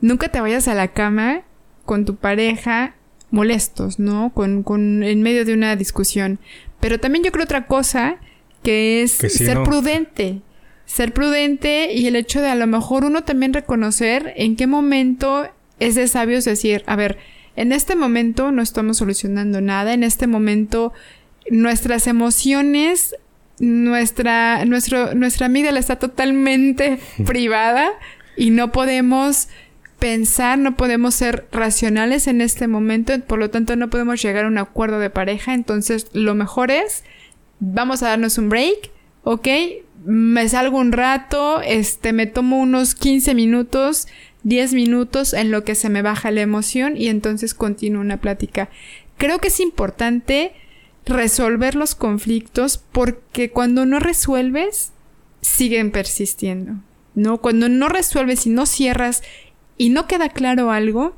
[0.01, 1.43] nunca te vayas a la cama
[1.85, 2.97] con tu pareja
[3.31, 4.33] molestos, ¿no?
[4.35, 6.41] Con, con en medio de una discusión.
[6.81, 8.17] Pero también yo creo otra cosa
[8.65, 10.43] que es ser prudente.
[10.85, 15.49] Ser prudente y el hecho de a lo mejor uno también reconocer en qué momento
[15.79, 17.19] es de sabios decir, a ver,
[17.55, 20.93] en este momento no estamos solucionando nada, en este momento
[21.51, 23.15] nuestras emociones,
[23.61, 27.93] nuestra, nuestro, nuestra amígdala está totalmente privada
[28.37, 29.49] y no podemos
[29.99, 34.49] pensar, no podemos ser racionales en este momento, por lo tanto no podemos llegar a
[34.49, 37.05] un acuerdo de pareja, entonces lo mejor es,
[37.61, 38.91] vamos a darnos un break,
[39.23, 39.49] ¿ok?
[40.05, 44.07] Me salgo un rato, este, me tomo unos 15 minutos,
[44.43, 48.69] 10 minutos en lo que se me baja la emoción y entonces continúo una plática.
[49.17, 50.53] Creo que es importante
[51.07, 54.93] resolver los conflictos porque cuando no resuelves,
[55.41, 56.75] siguen persistiendo.
[57.15, 57.39] ¿No?
[57.39, 59.23] Cuando no resuelves y no cierras
[59.77, 61.15] y no queda claro algo,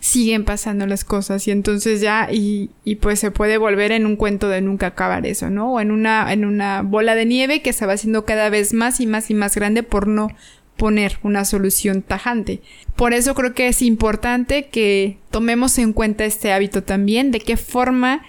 [0.00, 4.16] siguen pasando las cosas y entonces ya y, y, pues se puede volver en un
[4.16, 5.72] cuento de nunca acabar eso, ¿no?
[5.74, 9.00] O en una, en una bola de nieve que se va haciendo cada vez más
[9.00, 10.28] y más y más grande por no
[10.76, 12.60] poner una solución tajante.
[12.94, 17.56] Por eso creo que es importante que tomemos en cuenta este hábito también, de qué
[17.56, 18.22] forma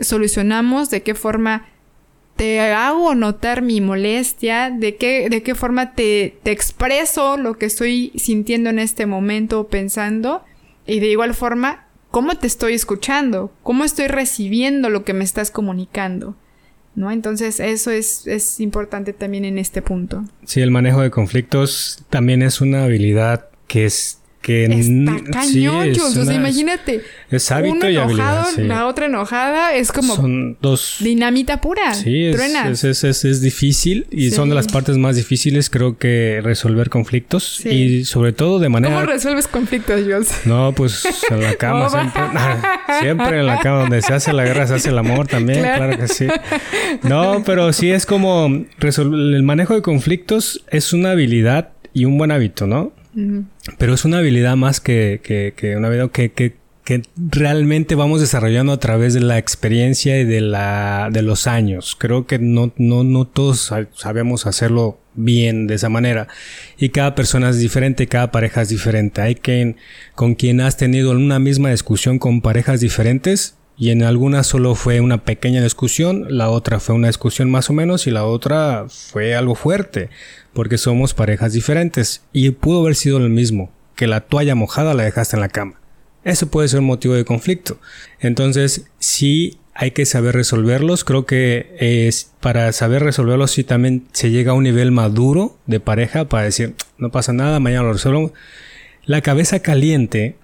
[0.00, 1.66] solucionamos, de qué forma
[2.38, 7.66] te hago notar mi molestia, de qué, de qué forma te, te expreso lo que
[7.66, 10.44] estoy sintiendo en este momento o pensando,
[10.86, 15.50] y de igual forma, cómo te estoy escuchando, cómo estoy recibiendo lo que me estás
[15.50, 16.36] comunicando.
[16.94, 17.12] ¿No?
[17.12, 20.24] Entonces eso es, es importante también en este punto.
[20.44, 24.17] Sí, el manejo de conflictos también es una habilidad que es
[24.48, 27.02] que Está cañón, o sea, imagínate.
[27.30, 28.62] Es hábito uno y habilidad, sí.
[28.62, 30.96] la otra enojada, es como Son dos...
[31.00, 31.92] dinamita pura.
[31.92, 32.70] Sí, es, truenas.
[32.70, 34.36] es, es, es- es difícil y Sí.
[34.36, 37.68] son de las partes más difíciles creo que resolver conflictos Sí.
[37.68, 38.94] y sobre todo de manera...
[38.94, 40.30] ¿Cómo resuelves conflictos, Jules?
[40.46, 42.22] No, pues en la cama siempre.
[43.00, 45.84] siempre en la cama donde se hace la guerra se hace el amor también, Claro.
[45.88, 46.26] claro, que sí.
[47.02, 48.48] No, pero sí es como
[48.80, 52.92] resol- el manejo de conflictos es una habilidad y un buen hábito, ¿no?
[53.78, 58.20] Pero es una habilidad más que, que, que una habilidad que, que, que realmente vamos
[58.20, 61.96] desarrollando a través de la experiencia y de la de los años.
[61.98, 66.28] Creo que no, no, no todos sa- sabemos hacerlo bien de esa manera.
[66.78, 69.20] Y cada persona es diferente, cada pareja es diferente.
[69.20, 69.76] Hay quien
[70.14, 75.00] con quien has tenido una misma discusión con parejas diferentes y en algunas solo fue
[75.00, 79.36] una pequeña discusión, la otra fue una discusión más o menos y la otra fue
[79.36, 80.10] algo fuerte,
[80.52, 85.04] porque somos parejas diferentes y pudo haber sido lo mismo, que la toalla mojada la
[85.04, 85.80] dejaste en la cama.
[86.24, 87.78] Eso puede ser un motivo de conflicto.
[88.18, 91.04] Entonces, sí hay que saber resolverlos.
[91.04, 95.78] Creo que es para saber resolverlos sí también se llega a un nivel maduro de
[95.78, 98.32] pareja para decir, no pasa nada, mañana lo resuelvo.
[99.04, 100.36] La cabeza caliente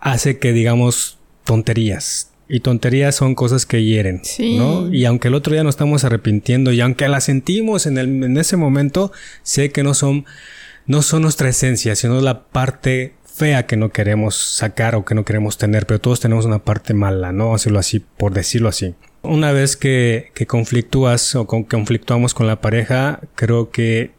[0.00, 2.31] hace que digamos tonterías.
[2.48, 4.58] Y tonterías son cosas que hieren, Sí.
[4.58, 4.92] ¿no?
[4.92, 8.36] Y aunque el otro día nos estamos arrepintiendo y aunque la sentimos en, el, en
[8.36, 10.26] ese momento, sé que no son,
[10.86, 15.24] no son nuestra esencia, sino la parte fea que no queremos sacar o que no
[15.24, 17.54] queremos tener, pero todos tenemos una parte mala, ¿no?
[17.54, 18.94] Hacerlo así, por decirlo así.
[19.22, 24.10] Una vez que, que conflictúas o con, conflictuamos con la pareja, creo que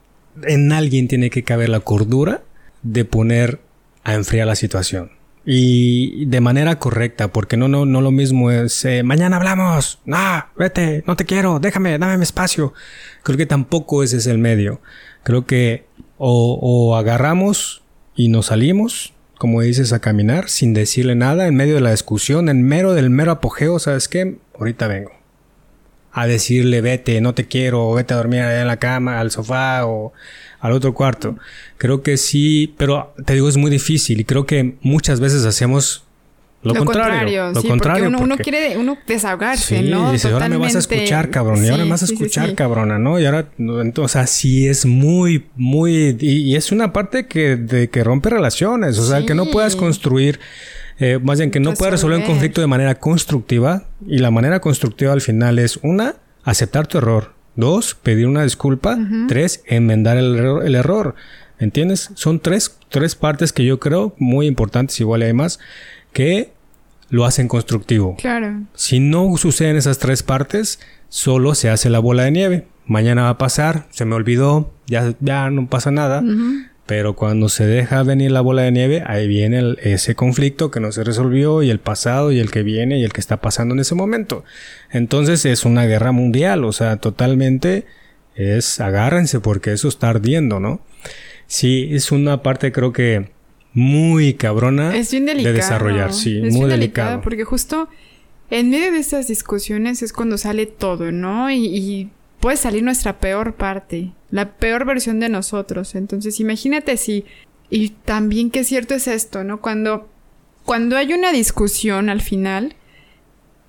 [0.43, 2.41] en alguien tiene que caber la cordura
[2.81, 3.59] de poner
[4.03, 5.11] a enfriar la situación.
[5.45, 10.45] Y de manera correcta, porque no, no, no lo mismo es eh, mañana hablamos, no,
[10.57, 12.73] vete, no te quiero, déjame, dame mi espacio.
[13.23, 14.81] Creo que tampoco ese es el medio.
[15.23, 15.85] Creo que
[16.17, 17.83] o, o agarramos
[18.15, 22.47] y nos salimos, como dices, a caminar sin decirle nada en medio de la discusión,
[22.47, 24.37] en mero del mero apogeo, ¿sabes qué?
[24.57, 25.22] Ahorita vengo.
[26.13, 29.31] A decirle, vete, no te quiero, o vete a dormir allá en la cama, al
[29.31, 30.13] sofá o
[30.59, 31.37] al otro cuarto.
[31.77, 36.03] Creo que sí, pero te digo, es muy difícil y creo que muchas veces hacemos
[36.63, 37.51] lo, contrario.
[37.51, 38.05] Lo sí, contrario.
[38.09, 40.13] porque uno, quiere uno desahogarse, Sí, ¿no?
[40.13, 43.19] dices, ahora me vas a escuchar, cabrón, y ahora me vas a escuchar, cabrona, ¿no?
[43.19, 47.57] Y ahora, entonces, o sea, sí es muy, muy, y, y es una parte que,
[47.57, 50.39] de, que rompe relaciones, o sea, que no puedas construir,
[51.03, 52.25] eh, más bien que no resolver un Resolver.
[52.25, 57.33] conflicto de manera constructiva, y la manera constructiva al final es, una, aceptar tu error,
[57.57, 61.15] dos, pedir una disculpa, tres, enmendar el error, el error,
[61.59, 62.09] ¿entiendes?
[62.15, 65.59] Son tres, tres partes que yo creo muy importantes, igual hay más,
[66.13, 66.53] que
[67.09, 68.15] lo hacen constructivo.
[68.15, 68.61] Claro.
[68.73, 72.67] Si no suceden esas tres partes, solo se hace la bola de nieve.
[72.85, 76.23] Mañana va a pasar, se me olvidó, ya, ya no pasa nada.
[76.85, 80.81] Pero cuando se deja venir la bola de nieve, ahí viene el- ese conflicto que
[80.81, 83.73] no se resolvió y el pasado y el que viene y el que está pasando
[83.73, 84.43] en ese momento.
[84.91, 87.85] Entonces es una guerra mundial, o sea, totalmente
[88.35, 90.81] es agárrense porque eso está ardiendo, ¿no?
[91.47, 93.29] Sí, es una parte creo que
[93.73, 95.53] muy cabrona Es bien delicado.
[95.53, 97.21] de desarrollar, sí, es muy bien delicado.
[97.21, 97.87] porque justo
[98.49, 101.49] en medio de estas discusiones es cuando sale todo, ¿no?
[101.49, 102.09] Y, y
[102.43, 105.95] puede salir nuestra peor parte, la peor versión de nosotros.
[105.95, 107.23] Entonces, imagínate si
[107.69, 109.61] y también qué cierto es esto, ¿no?
[109.61, 110.09] Cuando
[110.65, 112.75] cuando hay una discusión al final,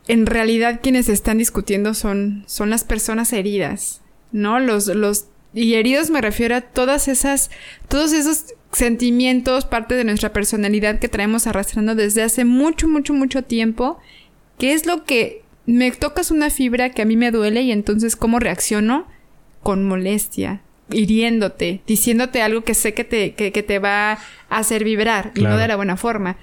[0.08, 4.58] en realidad quienes están discutiendo son son las personas heridas, ¿no?
[4.58, 7.52] Los los y heridos me refiero a todas esas
[7.86, 13.42] todos esos sentimientos, parte de nuestra personalidad que traemos arrastrando desde hace mucho, mucho, mucho
[13.42, 14.00] tiempo,
[14.58, 18.16] que es lo que me tocas una fibra que a mí me duele y entonces
[18.16, 19.06] cómo reacciono
[19.62, 24.84] con molestia, hiriéndote, diciéndote algo que sé que te, que, que te va a hacer
[24.84, 26.36] vibrar y no de la buena forma.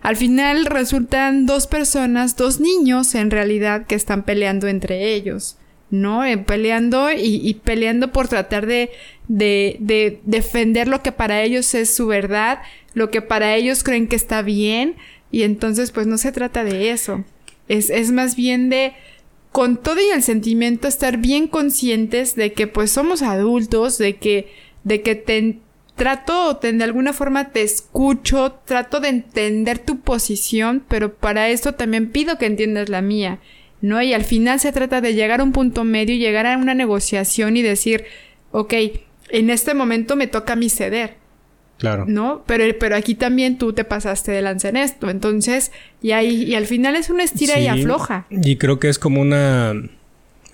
[0.00, 5.56] Al final resultan dos personas, dos niños en realidad que están peleando entre ellos.
[5.90, 6.24] ¿no?
[6.24, 8.90] Eh, peleando y, y peleando por tratar de,
[9.26, 12.60] de, de defender lo que para ellos es su verdad,
[12.92, 14.96] lo que para ellos creen que está bien,
[15.30, 17.24] y entonces pues no se trata de eso.
[17.68, 18.92] Es, es más bien de,
[19.52, 24.48] con todo y el sentimiento, estar bien conscientes de que pues somos adultos, de que,
[24.84, 25.60] de que ten-
[25.96, 32.10] trato, de alguna forma te escucho, trato de entender tu posición, pero para esto también
[32.12, 33.40] pido que entiendas la mía,
[33.80, 34.00] ¿no?
[34.00, 37.56] Y al final se trata de llegar a un punto medio, llegar a una negociación
[37.56, 38.04] y decir,
[38.52, 38.74] ok,
[39.30, 41.16] en este momento me toca a mí ceder.
[41.78, 42.04] Claro.
[42.08, 42.42] ¿No?
[42.46, 45.10] Pero, pero aquí también tú te pasaste de lanza en esto.
[45.10, 45.70] Entonces,
[46.02, 48.26] y ahí, y al final es una estira y afloja.
[48.30, 49.74] Y creo que es como una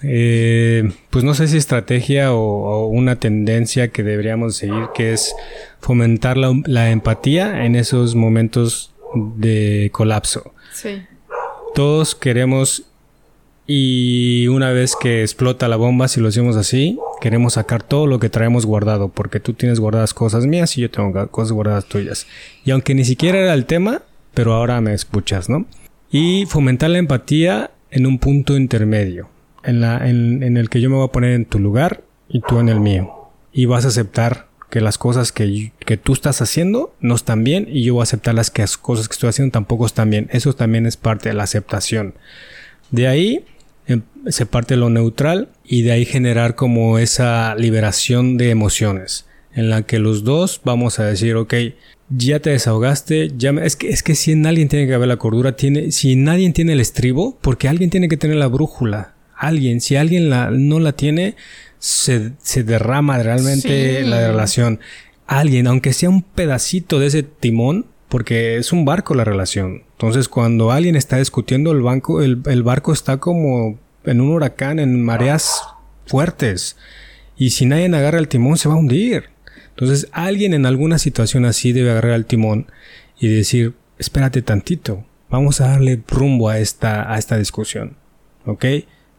[0.07, 5.35] eh, pues no sé si estrategia o, una tendencia que deberíamos seguir, que es
[5.81, 10.53] fomentar la, empatía en esos momentos de colapso.
[10.73, 11.03] Sí.
[11.75, 12.85] Todos queremos
[13.67, 18.19] y una vez que explota la bomba, si lo hacemos así, queremos sacar todo lo
[18.19, 22.27] que traemos guardado, porque tú tienes guardadas cosas mías y yo tengo cosas guardadas tuyas.
[22.65, 24.03] Y aunque ni siquiera era el tema,
[24.35, 25.67] pero ahora me escuchas, ¿no?
[26.11, 29.29] Y fomentar la empatía en un punto intermedio
[29.65, 32.59] en, la, en, el que yo me voy a poner en tu lugar y tú
[32.59, 33.31] en el mío.
[33.53, 37.69] Y vas a aceptar que las cosas que, que, tú estás haciendo no están bien
[37.71, 40.29] y yo voy a aceptar las, que, las cosas que estoy haciendo tampoco están bien.
[40.33, 42.15] Eso también es parte de la aceptación.
[42.91, 43.45] De ahí
[44.29, 49.83] se parte lo neutral y de ahí generar como esa liberación de emociones en la
[49.83, 51.55] que los dos vamos a decir, ok,
[52.09, 55.57] ya te desahogaste, ya es que es que si alguien tiene que haber la cordura,
[55.57, 59.81] tiene si nadie tiene el estribo, porque alguien tiene que tener la brújula alguien.
[59.81, 61.37] Si alguien la, no la tiene,
[61.79, 62.33] se,
[62.65, 64.81] derrama realmente la relación.
[65.27, 69.83] Alguien, aunque sea un pedacito de ese timón, porque es un barco la relación.
[69.93, 75.03] Entonces, cuando alguien está discutiendo el, banco, el, barco está como en un huracán, en
[75.03, 75.63] mareas
[76.07, 76.77] fuertes.
[77.37, 79.31] Y si nadie agarra el timón, se va a hundir.
[79.71, 82.67] Entonces, alguien en alguna situación así debe agarrar el timón
[83.19, 87.97] y decir, espérate tantito, vamos a darle rumbo a esta, a esta discusión.
[88.47, 88.65] ¿Ok?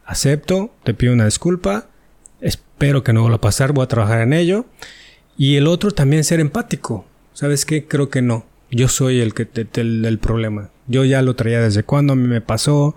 [0.06, 1.88] acepto, te pido una disculpa,
[2.40, 4.66] espero que no vuelva a pasar, voy a trabajar en ello.
[5.36, 7.04] Y el otro también ser empático.
[7.34, 7.86] ¿Sabes qué?
[7.86, 8.46] Creo que no.
[8.70, 10.70] Yo soy el que te, el, problema.
[10.86, 12.96] Yo ya lo traía desde cuando me pasó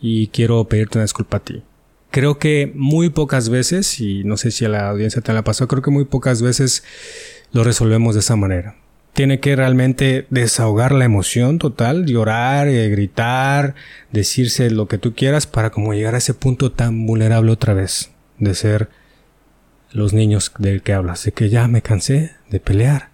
[0.00, 1.62] y quiero pedirte una disculpa a ti.
[2.10, 5.68] Creo que muy pocas veces, y no sé si a la audiencia te la pasó,
[5.68, 6.82] creo que muy pocas veces
[7.52, 8.76] lo resolvemos de esa manera
[9.12, 13.74] tiene que realmente desahogar la emoción total, llorar, eh, gritar,
[14.12, 18.12] decirse lo que tú quieras para como llegar a ese punto tan vulnerable otra vez
[18.38, 18.88] de ser
[19.92, 23.09] los niños del que hablas, de que ya me cansé de pelear.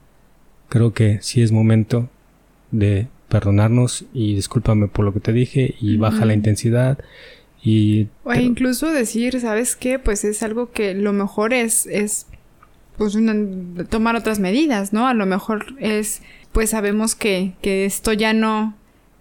[0.69, 2.09] Creo que sí es momento
[2.71, 6.99] de perdonarnos y discúlpame por lo que te dije y baja la intensidad
[7.63, 9.99] y o incluso decir, ¿sabes qué?
[9.99, 12.27] Pues es algo que lo mejor es es
[12.97, 13.17] pues
[13.91, 15.07] tomar otras medidas, ¿no?
[15.07, 18.75] A lo mejor es, pues sabemos que, que esto ya no,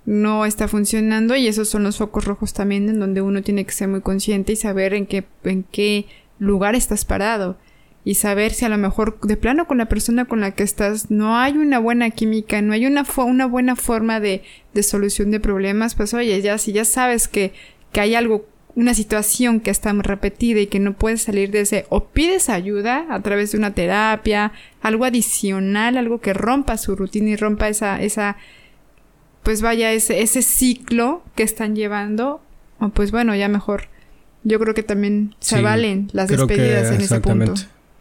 [0.05, 3.73] no está funcionando y esos son los focos rojos también en donde uno tiene que
[3.73, 6.05] ser muy consciente y saber en qué, en qué
[6.39, 7.57] lugar estás parado
[8.05, 11.09] y saber si a lo mejor de plano con la persona con la que estás
[11.09, 14.43] no hay una buena química, no hay una, una buena forma de,
[14.73, 17.51] de solución de problemas, pues oye, ya si ya sabes que,
[17.91, 18.45] que hay algo
[18.75, 23.05] una situación que está repetida y que no puedes salir de ese, o pides ayuda
[23.09, 24.51] a través de una terapia,
[24.81, 28.35] algo adicional, algo que rompa su rutina y rompa esa, esa,
[29.43, 32.41] pues vaya, ese, ese ciclo que están llevando,
[32.79, 33.87] o pues bueno, ya mejor.
[34.43, 37.53] Yo creo que también se valen las despedidas en ese punto.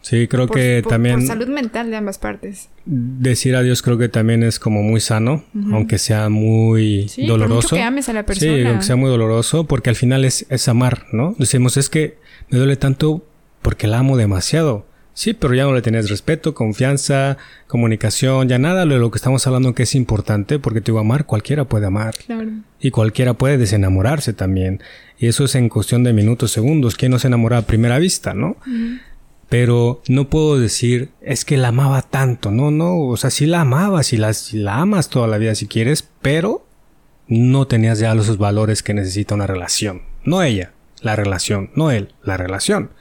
[0.05, 1.15] Sí, creo que también...
[1.15, 2.69] Por salud mental de ambas partes.
[2.85, 7.69] Decir adiós creo que también es como muy sano, aunque sea muy sí, doloroso.
[7.69, 8.53] Por que ames a la persona.
[8.53, 11.33] Sí, aunque sea muy doloroso, porque al final es, es amar, ¿no?
[11.39, 13.25] Decimos, es que me duele tanto
[13.63, 14.85] porque la amo demasiado.
[15.15, 19.47] Sí, pero ya no le tenés respeto, confianza, comunicación, ya nada de lo que estamos
[19.47, 22.13] hablando que es importante, porque te digo, amar cualquiera puede amar.
[22.27, 22.51] Claro.
[22.79, 24.83] Y cualquiera puede desenamorarse también.
[25.17, 26.95] Y eso es en cuestión de minutos, segundos.
[26.95, 28.57] ¿Quién no se enamora a primera vista, no?
[29.49, 33.61] Pero no puedo decir es que la amaba tanto, no, no, o sea, sí la
[33.61, 36.65] amabas y la, la amas toda la vida si quieres, pero
[37.27, 42.13] no tenías ya los valores que necesita una relación, no ella, la relación, no él,
[42.23, 42.91] la relación.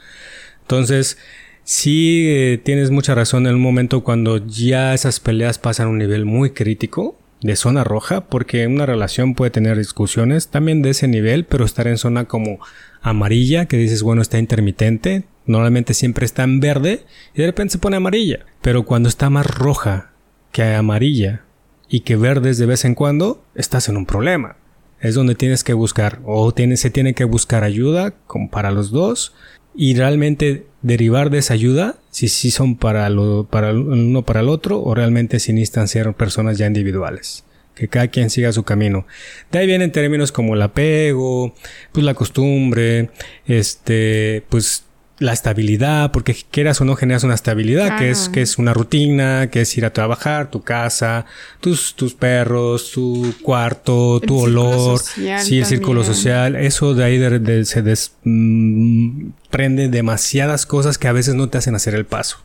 [0.63, 1.19] Entonces,
[1.63, 5.99] sí eh, tienes mucha razón en un momento cuando ya esas peleas pasan a un
[5.99, 11.09] nivel muy crítico, de zona roja, porque una relación puede tener discusiones también de ese
[11.09, 12.59] nivel, pero estar en zona como
[13.03, 17.79] amarilla, que dices, bueno, está intermitente, normalmente siempre está en verde y de repente se
[17.79, 20.13] pone amarilla, pero cuando está más roja
[20.53, 21.43] que amarilla
[21.89, 24.57] y que verdes de vez en cuando, estás en un problema.
[25.01, 28.91] Es donde tienes que buscar, o tiene, se tiene que buscar ayuda como para los
[28.91, 29.35] dos
[29.75, 34.81] y realmente derivar de esa ayuda si son para, lo, para uno para el otro
[34.81, 39.07] o realmente si necesitan ser personas ya individuales que cada quien siga su camino.
[39.51, 41.55] De ahí vienen términos como el apego,
[41.93, 43.11] pues la costumbre,
[43.47, 44.85] este, pues
[45.19, 49.49] la estabilidad, porque quieras o no generas una estabilidad, que es que es una rutina,
[49.49, 51.25] que es ir a trabajar, tu casa,
[51.61, 57.83] tus tus perros, tu cuarto, tu olor, sí, el círculo social, eso de ahí se
[57.83, 59.33] desprende
[59.89, 62.39] demasiadas cosas que a veces no te hacen hacer el paso.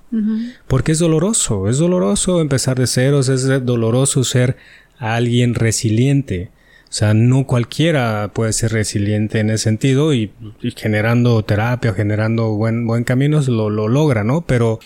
[0.68, 4.58] Porque es doloroso, es doloroso empezar de ceros, es doloroso ser
[5.00, 6.52] alguien resiliente.
[6.90, 10.32] O sea, no cualquiera puede ser resiliente en ese sentido y,
[10.76, 14.42] generando terapia, generando buen, buen camino, lo, lo logra, ¿no?
[14.42, 14.80] Pero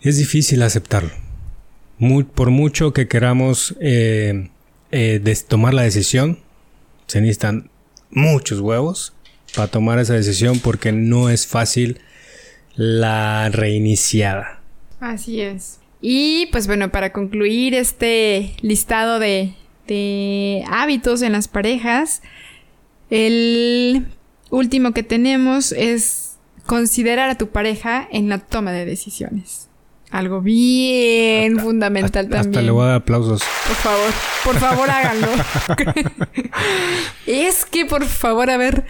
[0.00, 1.10] es difícil aceptarlo.
[2.34, 4.50] por mucho que queramos eh,
[4.92, 6.38] eh, tomar la decisión,
[7.08, 7.70] se necesitan
[8.10, 9.14] muchos huevos
[9.56, 12.00] para tomar esa decisión porque no es fácil
[12.76, 14.60] la reiniciada.
[15.00, 15.80] Así es.
[16.00, 19.54] Y pues bueno, para concluir este listado de
[19.88, 22.22] de hábitos en las parejas.
[23.10, 24.06] El
[24.50, 26.36] último que tenemos es
[26.66, 29.68] considerar a tu pareja en la toma de decisiones.
[30.10, 32.48] Algo bien fundamental también.
[32.48, 33.42] Hasta le voy a dar aplausos.
[33.66, 34.12] Por favor,
[34.44, 35.28] por favor háganlo.
[37.26, 38.86] es que por favor, a ver,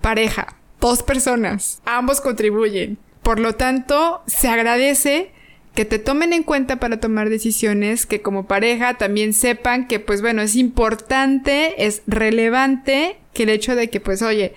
[0.00, 2.98] pareja, dos personas, ambos contribuyen.
[3.22, 5.32] Por lo tanto, se agradece
[5.74, 10.20] que te tomen en cuenta para tomar decisiones, que como pareja también sepan que pues
[10.20, 14.54] bueno, es importante, es relevante que el hecho de que pues oye,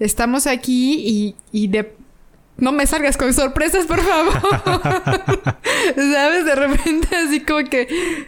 [0.00, 1.92] estamos aquí y, y de...
[2.58, 4.32] No me salgas con sorpresas, por favor.
[5.94, 6.44] ¿Sabes?
[6.46, 8.26] De repente así como que...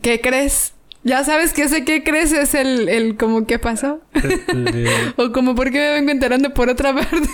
[0.00, 0.72] ¿Qué crees?
[1.02, 4.00] Ya sabes que ese qué crees es el, el como qué pasó.
[5.16, 7.28] o como por qué me vengo enterando por otra parte.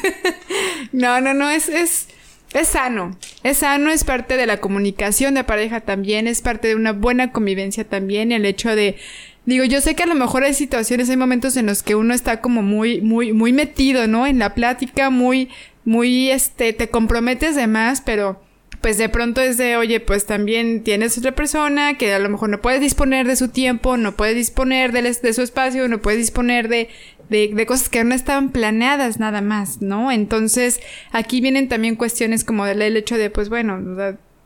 [0.92, 2.08] no, no, no, es, es,
[2.52, 6.74] es sano, es sano, es parte de la comunicación de pareja también, es parte de
[6.74, 8.96] una buena convivencia también, el hecho de,
[9.44, 12.14] digo, yo sé que a lo mejor hay situaciones, hay momentos en los que uno
[12.14, 14.26] está como muy, muy, muy metido, ¿no?
[14.26, 15.50] En la plática, muy,
[15.84, 18.40] muy, este, te comprometes de más, pero
[18.80, 22.50] pues de pronto es de, oye, pues también tienes otra persona que a lo mejor
[22.50, 26.20] no puedes disponer de su tiempo, no puedes disponer de, de su espacio, no puedes
[26.20, 26.88] disponer de,
[27.28, 30.12] de, de, cosas que no estaban planeadas nada más, ¿no?
[30.12, 30.80] Entonces,
[31.12, 33.80] aquí vienen también cuestiones como del hecho de, pues bueno,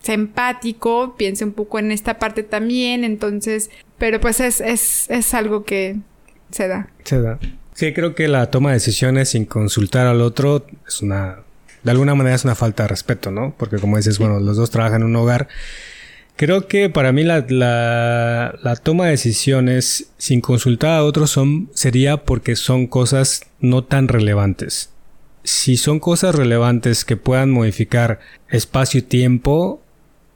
[0.00, 5.34] sea empático, piense un poco en esta parte también, entonces, pero pues es, es, es
[5.34, 5.96] algo que
[6.50, 6.88] se da.
[7.04, 7.38] Se da.
[7.74, 11.40] Sí, creo que la toma de decisiones sin consultar al otro es una,
[11.82, 13.54] de alguna manera es una falta de respeto, ¿no?
[13.56, 15.48] Porque como dices, bueno, los dos trabajan en un hogar
[16.40, 22.24] Creo que para mí la, la, toma de decisiones sin consultar a otros son, sería
[22.24, 24.88] porque son cosas no tan relevantes.
[25.44, 29.82] Si son cosas relevantes que puedan modificar espacio y tiempo,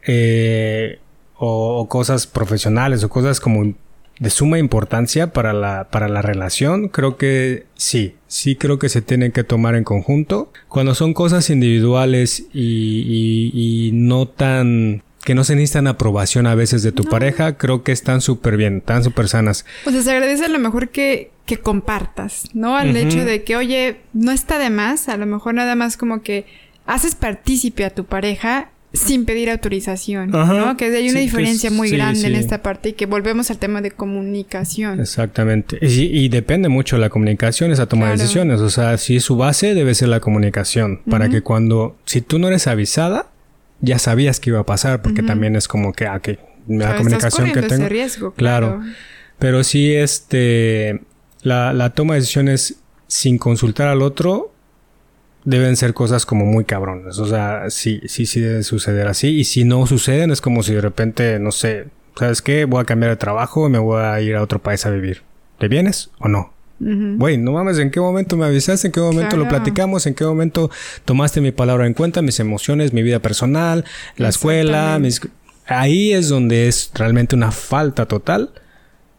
[0.07, 0.99] eh,
[1.39, 3.73] o, cosas profesionales, o cosas como
[4.19, 9.01] de suma importancia para la, para la relación, creo que sí, sí creo que se
[9.01, 10.53] tienen que tomar en conjunto.
[10.69, 16.83] Cuando son cosas individuales y, y no tan que no se necesitan aprobación a veces
[16.83, 19.65] de tu pareja, creo que están súper bien, están súper sanas.
[19.87, 22.77] O sea, se agradece a lo mejor que, que compartas, ¿no?
[22.77, 26.23] Al hecho de que, oye, no está de más, a lo mejor nada más como
[26.23, 26.47] que
[26.87, 30.77] haces partícipe a tu pareja sin pedir autorización, ¿no?
[30.77, 33.91] Que hay una diferencia muy grande en esta parte y que volvemos al tema de
[33.91, 35.01] comunicación.
[35.01, 35.79] Exactamente.
[35.83, 38.61] Y, depende mucho de la comunicación, esa toma de decisiones.
[38.61, 42.49] O sea, si su base debe ser la comunicación, para que cuando, si tú no
[42.49, 43.27] eres avisada,
[43.85, 47.53] ya sabías que iba a pasar, porque también es como que, ah, que la comunicación
[47.53, 47.89] que tengo.
[47.89, 48.81] riesgo, claro.
[49.39, 51.03] Pero sí, este,
[51.43, 52.77] la, la toma de decisiones
[53.07, 54.53] sin consultar al otro
[55.45, 57.19] deben ser cosas como muy cabrones.
[57.19, 59.29] O sea, sí, sí, sí debe suceder así.
[59.29, 62.65] Y si no suceden, es como si de repente, no sé, ¿sabes qué?
[62.65, 65.23] Voy a cambiar de trabajo y me voy a ir a otro país a vivir.
[65.59, 66.54] ¿Te vienes o no?
[66.81, 68.89] Güey, no mames, ¿en qué momento me avisaste?
[68.89, 70.07] ¿En qué momento lo platicamos?
[70.07, 70.71] ¿En qué momento
[71.05, 72.21] tomaste mi palabra en cuenta?
[72.21, 73.85] Mis emociones, mi vida personal,
[74.17, 75.01] la escuela,
[75.67, 78.51] Ahí es donde es realmente una falta total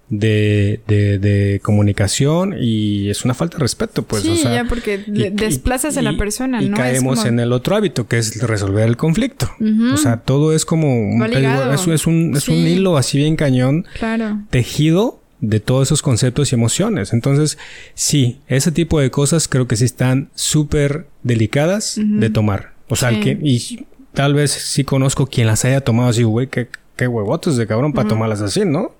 [0.09, 4.23] de, de, comunicación y es una falta de respeto, pues.
[4.23, 4.99] Sí, ya porque
[5.33, 9.49] desplazas a la persona, y caemos en el otro hábito que es resolver el conflicto.
[9.93, 13.85] O sea, todo es como un, es, un, es un hilo así bien cañón,
[14.49, 17.13] tejido de todos esos conceptos y emociones.
[17.13, 17.57] Entonces,
[17.93, 22.73] sí, ese tipo de cosas creo que sí están súper delicadas de tomar.
[22.87, 26.67] O sea, que, y tal vez sí conozco quien las haya tomado así, güey, qué,
[26.95, 28.95] qué huevotes de cabrón para tomarlas así, ¿no?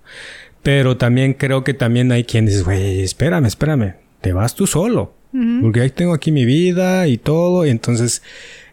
[0.64, 5.14] Pero también creo que también hay quien dice, güey, espérame, espérame, te vas tú solo.
[5.62, 8.24] Porque ahí tengo aquí mi vida y todo, y entonces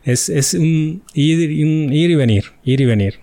[0.05, 3.19] es, es un ir, un ir y venir, ir y venir.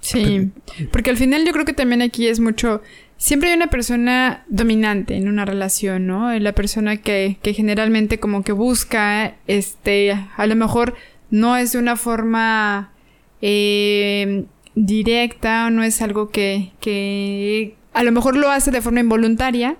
[0.00, 0.50] Sí,
[0.92, 2.82] porque al final yo creo que también aquí es mucho
[3.16, 6.32] siempre hay una persona dominante en una relación, ¿no?
[6.38, 10.94] La persona que, que generalmente como que busca, este, a lo mejor
[11.30, 12.92] no es de una forma
[13.42, 14.44] eh,
[14.74, 19.76] directa, no es algo que, que a lo mejor lo hace de forma involuntaria,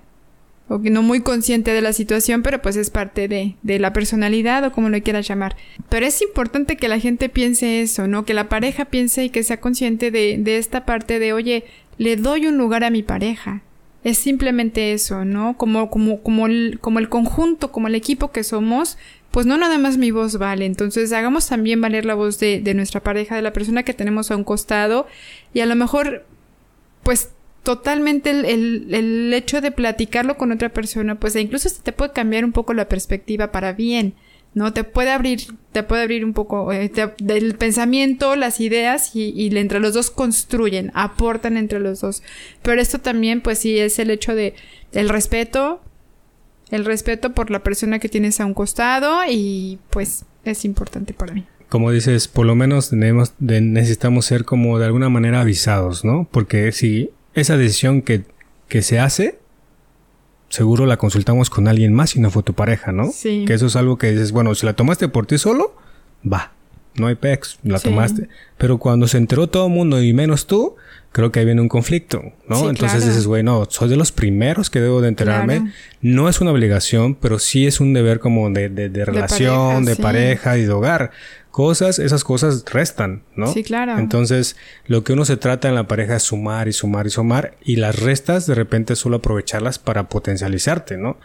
[0.68, 3.92] o que no muy consciente de la situación, pero pues es parte de, de, la
[3.92, 5.56] personalidad o como lo quieras llamar.
[5.90, 8.24] Pero es importante que la gente piense eso, ¿no?
[8.24, 11.64] Que la pareja piense y que sea consciente de, de esta parte de, oye,
[11.98, 13.62] le doy un lugar a mi pareja.
[14.02, 15.56] Es simplemente eso, ¿no?
[15.56, 18.98] Como, como, como, el, como el conjunto, como el equipo que somos,
[19.30, 20.66] pues no nada más mi voz vale.
[20.66, 24.30] Entonces hagamos también valer la voz de, de nuestra pareja, de la persona que tenemos
[24.30, 25.06] a un costado.
[25.54, 26.26] Y a lo mejor,
[27.02, 27.30] pues
[27.64, 32.44] totalmente el, el, el, hecho de platicarlo con otra persona, pues incluso te puede cambiar
[32.44, 34.14] un poco la perspectiva para bien,
[34.54, 34.72] ¿no?
[34.72, 35.40] Te puede abrir,
[35.72, 40.10] te puede abrir un poco eh, del pensamiento, las ideas y, y, entre los dos
[40.10, 42.22] construyen, aportan entre los dos.
[42.62, 44.54] Pero esto también, pues sí, es el hecho de
[44.92, 45.80] el respeto,
[46.70, 51.34] el respeto por la persona que tienes a un costado y pues es importante para
[51.34, 56.28] mí como dices, por lo menos tenemos, necesitamos ser como de alguna manera avisados, ¿no?
[56.30, 58.22] Porque si esa decisión que,
[58.68, 59.40] que se hace,
[60.54, 63.10] seguro la consultamos con alguien más y no fue tu pareja, ¿no?
[63.10, 63.44] Sí.
[63.44, 65.74] Que eso es algo que dices, bueno, si la tomaste por ti solo,
[66.24, 66.52] va,
[66.94, 67.88] no hay pex, la sí.
[67.88, 68.28] tomaste.
[68.56, 70.76] Pero cuando se enteró todo el mundo y menos tú,
[71.10, 72.56] creo que ahí viene un conflicto, ¿no?
[72.56, 73.06] Sí, Entonces claro.
[73.06, 75.56] dices, güey, no, soy de los primeros que debo de enterarme.
[75.56, 75.72] Claro.
[76.02, 79.96] No es una obligación, pero sí es un deber como de, de, de relación, de
[79.96, 81.10] pareja, de, pareja, y de hogar.
[81.54, 83.46] Cosas, esas cosas restan, ¿no?
[83.46, 83.96] Sí, claro.
[83.96, 84.56] Entonces,
[84.88, 87.76] lo que uno se trata en la pareja es sumar y sumar y sumar, y
[87.76, 91.16] las restas de repente solo aprovecharlas para potencializarte, ¿no?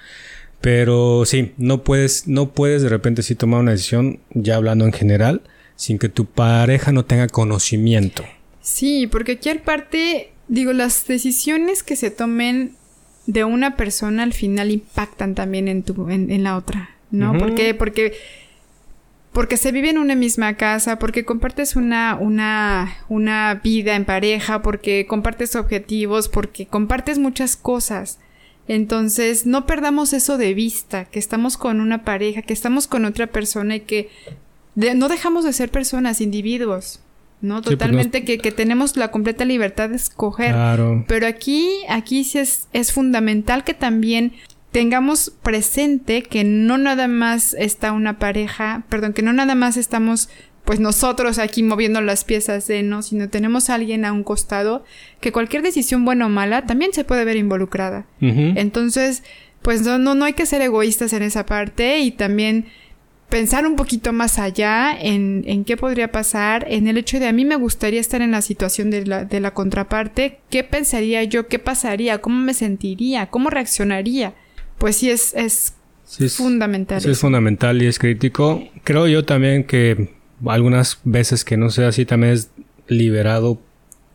[0.62, 4.94] Pero sí, no puedes, no puedes de repente sí tomar una decisión, ya hablando en
[4.94, 5.42] general,
[5.76, 8.24] sin que tu pareja no tenga conocimiento.
[8.62, 12.76] Sí, porque aquí parte, digo, las decisiones que se tomen
[13.26, 17.32] de una persona al final impactan también en tu, en, en la otra, ¿no?
[17.32, 17.40] Ujú.
[17.40, 17.74] ¿Por qué?
[17.74, 18.14] Porque,
[19.34, 24.62] porque se vive en una misma casa, porque compartes una, una, una vida en pareja,
[24.62, 28.20] porque compartes objetivos, porque compartes muchas cosas.
[28.68, 33.28] Entonces, no perdamos eso de vista, que estamos con una pareja, que estamos con otra
[33.28, 34.10] persona y que
[34.76, 37.00] de, no dejamos de ser personas, individuos.
[37.42, 37.62] ¿no?
[37.62, 38.42] Totalmente sí, pues no...
[38.44, 40.52] que, que, tenemos la completa libertad de escoger.
[40.52, 41.06] Claro.
[41.08, 44.34] Pero aquí, aquí sí es, es fundamental que también
[44.72, 50.30] tengamos presente que no nada más está una pareja, perdón, que no nada más estamos
[50.66, 54.84] pues nosotros aquí moviendo las piezas de no, sino tenemos a alguien a un costado
[55.20, 58.06] que cualquier decisión buena o mala también se puede ver involucrada.
[58.22, 58.54] Uh -huh.
[58.56, 59.24] Entonces,
[59.64, 62.68] pues no, no, no hay que ser egoístas en esa parte y también
[63.30, 67.34] pensar un poquito más allá en, en, qué podría pasar, en el hecho de a
[67.34, 71.48] mí me gustaría estar en la situación de la, de la contraparte, qué pensaría yo,
[71.48, 74.34] qué pasaría, cómo me sentiría, cómo reaccionaría.
[74.80, 75.74] Pues sí es, es,
[76.06, 77.02] sí es fundamental.
[77.02, 78.64] Sí es fundamental y es crítico.
[78.84, 80.10] Creo yo también que
[80.48, 82.50] algunas veces que no sea así también es
[82.88, 83.62] liberado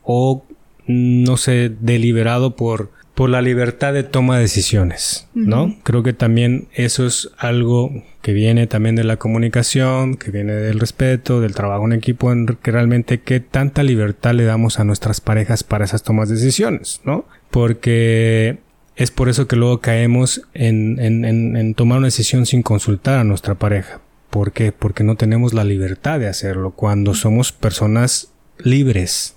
[0.03, 0.45] o
[0.87, 5.65] no sé, deliberado por por la libertad de toma de decisiones, ¿no?
[5.65, 5.79] Uh -huh.
[5.85, 7.91] Creo que también eso es algo
[8.23, 12.47] que viene también de la comunicación, que viene del respeto, del trabajo en equipo, en
[12.47, 17.03] que realmente qué tanta libertad le damos a nuestras parejas para esas tomas de decisiones,
[17.05, 17.25] ¿no?
[17.51, 18.59] Porque
[18.97, 23.25] es por eso que luego caemos en, en, en, tomar una decisión sin consultar a
[23.25, 24.01] nuestra pareja.
[24.31, 24.73] ¿Por qué?
[24.73, 29.37] Porque no tenemos la libertad de hacerlo cuando somos personas libres,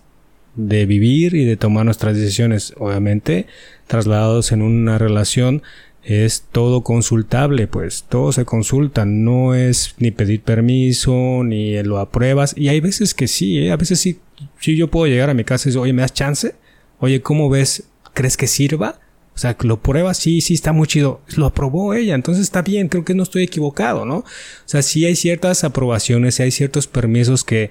[0.56, 2.74] de vivir y de tomar nuestras decisiones.
[2.78, 3.48] Obviamente,
[3.88, 5.64] trasladados en una relación
[6.04, 12.54] es todo consultable, pues todo se consulta, no es ni pedir permiso, ni lo apruebas.
[12.56, 13.72] Y hay veces que sí, ¿eh?
[13.72, 14.20] a veces sí,
[14.60, 16.56] sí yo puedo llegar a mi casa y decir, oye, ¿me das chance?
[17.00, 17.84] Oye, ¿cómo ves?
[18.14, 19.00] ¿Crees que sirva?
[19.38, 21.22] O sea, lo pruebas, sí, sí, está muy chido.
[21.36, 24.18] Lo aprobó ella, entonces está bien, creo que no estoy equivocado, ¿no?
[24.18, 24.26] O
[24.66, 27.70] sea, sí hay ciertas aprobaciones, hay ciertos permisos que,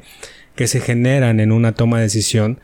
[0.54, 2.60] que se generan en una toma de decisión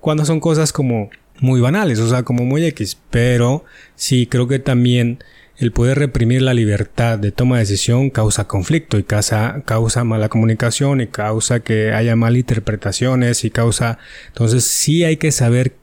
[0.00, 4.58] cuando son cosas como muy banales, o sea, como muy X, pero sí creo que
[4.58, 5.18] también
[5.58, 10.30] el poder reprimir la libertad de toma de decisión causa conflicto y causa, causa mala
[10.30, 13.98] comunicación y causa que haya malinterpretaciones y causa...
[14.28, 15.74] Entonces sí hay que saber,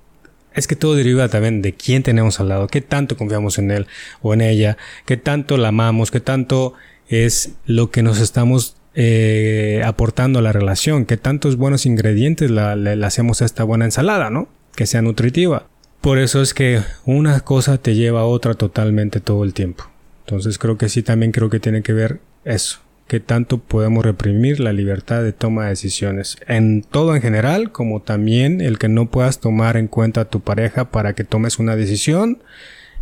[0.56, 3.88] es que todo deriva también de quién tenemos al lado, qué tanto confiamos en él
[4.22, 6.74] o en ella, qué tanto la amamos, qué tanto
[7.08, 12.96] es lo que nos estamos eh, aportando a la relación, que tantos buenos ingredientes le
[12.96, 14.48] la hacemos a esta buena ensalada, ¿no?
[14.76, 15.68] Que sea nutritiva.
[16.02, 19.86] Por eso es que una cosa te lleva a otra totalmente todo el tiempo.
[20.26, 22.80] Entonces creo que sí también creo que tiene que ver eso,
[23.14, 26.36] qué tanto podemos reprimir la libertad de toma de decisiones.
[26.48, 30.40] En todo en general, como también el que no puedas tomar en cuenta a tu
[30.40, 32.42] pareja para que tomes una decisión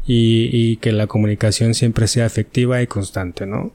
[0.05, 3.71] y, y que la comunicación siempre sea efectiva y constante, ¿no?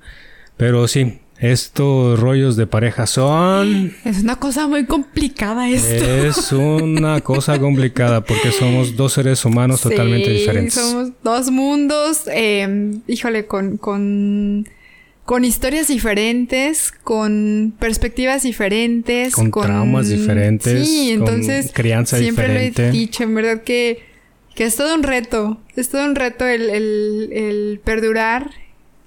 [0.59, 3.95] Pero sí, estos rollos de pareja son...
[4.05, 6.05] Es una cosa muy complicada esto.
[6.05, 10.74] Es una cosa complicada porque somos dos seres humanos totalmente diferentes.
[10.74, 14.66] Somos dos mundos, eh, híjole, con, con,
[15.27, 19.35] con historias diferentes, con perspectivas diferentes.
[19.35, 20.87] Con, traumas diferentes.
[20.87, 21.66] Sí, entonces...
[21.66, 22.83] Con crianza siempre diferente.
[22.83, 24.05] lo he dicho, en verdad que,
[24.55, 25.61] que es todo un reto.
[25.74, 28.53] Es todo un reto el, el, el perdurar.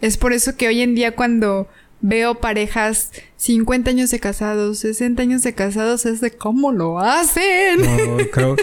[0.02, 1.70] Es por eso que hoy en día cuando
[2.02, 7.82] veo parejas 50 años de casados, 60 años de casados, es de cómo lo hacen.
[7.82, 8.56] No, creo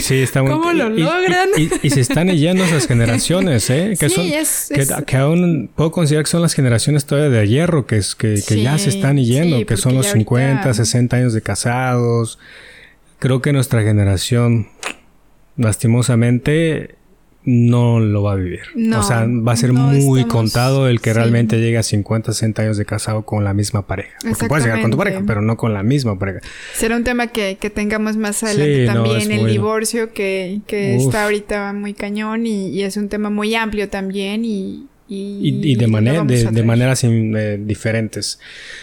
[0.00, 1.48] sí, está muy ¿Cómo lo y- logran?
[1.56, 3.94] Y, y se están yendo esas generaciones, ¿eh?
[3.98, 7.30] Que Sí, son, es- que, es- que aún puedo considerar que son las generaciones todavía
[7.40, 10.12] de hierro, que es que, que ya se están yendo, sí, que son los ya
[10.14, 12.38] 50, ahorita- 60 años de casados.
[13.20, 14.66] Creo que nuestra generación,
[15.56, 16.96] lastimosamente,
[17.44, 18.60] no lo va a vivir.
[18.74, 21.14] No, o sea, va a ser no muy estamos- contado el que sí.
[21.18, 24.16] realmente llegue a 50, 60 años de casado con la misma pareja.
[24.22, 26.40] Porque puedes llegar con tu pareja, pero no con la misma pareja.
[26.74, 30.94] Será un tema que, que tengamos más adelante Sí, también, el muy- divorcio, que, que
[30.96, 34.86] está ahorita muy cañón y, y es un tema muy amplio también y...
[35.08, 38.38] Y, y, y de, manera, de, maneras in- eh, diferentes.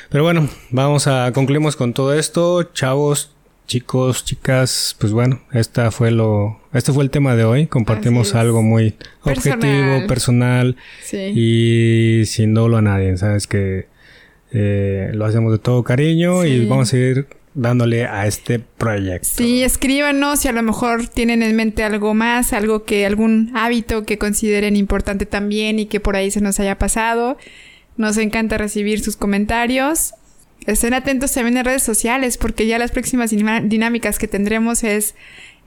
[0.10, 3.32] Pero bueno, vamos a concluimos con todo esto, chavos,
[3.70, 4.96] chicos, chicas.
[5.00, 7.68] Pues bueno, esta fue lo, este fue el tema de hoy.
[7.68, 9.60] Compartimos algo muy Personal.
[9.60, 11.18] objetivo, personal Sí.
[11.36, 13.16] y sin dolo a nadie.
[13.18, 13.88] Sabes que
[14.52, 19.28] eh, lo hacemos de todo cariño y vamos a ir dándole a este proyecto.
[19.32, 24.04] Sí, escríbanos si a lo mejor tienen en mente algo más, algo que, algún hábito
[24.04, 27.38] que consideren importante también y que por ahí se nos haya pasado.
[27.98, 30.14] Nos encanta recibir sus comentarios.
[30.66, 35.16] Estén atentos también en redes sociales porque ya las próximas dinámicas que tendremos es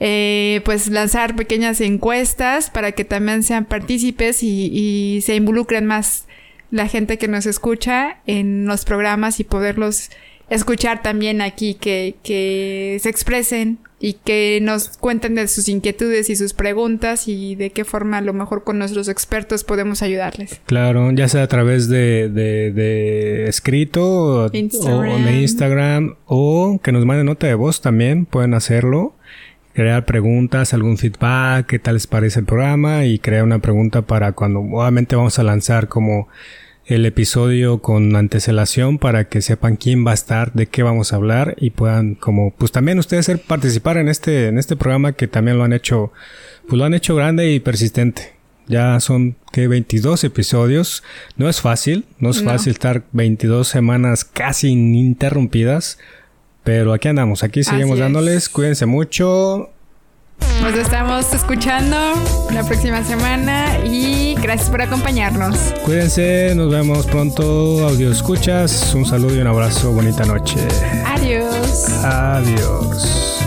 [0.01, 6.27] eh, pues lanzar pequeñas encuestas para que también sean partícipes y, y se involucren más
[6.71, 10.11] la gente que nos escucha en los programas y poderlos
[10.51, 16.35] escuchar también aquí, que, que se expresen y que nos cuenten de sus inquietudes y
[16.37, 20.61] sus preguntas y de qué forma a lo mejor con nuestros expertos podemos ayudarles.
[20.67, 25.09] Claro, ya sea a través de, de, de escrito o- Instagram.
[25.23, 29.15] o de Instagram o que nos manden nota de voz también, pueden hacerlo.
[29.75, 34.33] Crear preguntas, algún feedback, qué tal les parece el programa y crear una pregunta para
[34.33, 36.29] cuando obviamente vamos a lanzar como
[36.95, 41.17] el episodio con antecelación para que sepan quién va a estar, de qué vamos a
[41.17, 45.27] hablar y puedan como pues también ustedes ser participar en este en este programa que
[45.29, 46.13] también lo han hecho
[46.69, 48.33] pues lo han hecho grande y persistente.
[48.69, 51.03] Ya son que 22 episodios.
[51.37, 52.51] No es fácil, no es No.
[52.51, 55.99] fácil estar 22 semanas casi ininterrumpidas,
[56.63, 58.49] pero aquí andamos, aquí seguimos dándoles.
[58.49, 59.71] Cuídense mucho.
[60.61, 61.97] Nos estamos escuchando
[62.53, 65.57] la próxima semana y gracias por acompañarnos.
[65.85, 67.87] Cuídense, nos vemos pronto.
[67.87, 68.95] Audio escuchas.
[68.95, 69.93] Un saludo y un abrazo.
[69.93, 70.61] Bonita noche.
[71.07, 71.89] Adiós.
[72.05, 73.42] Adiós.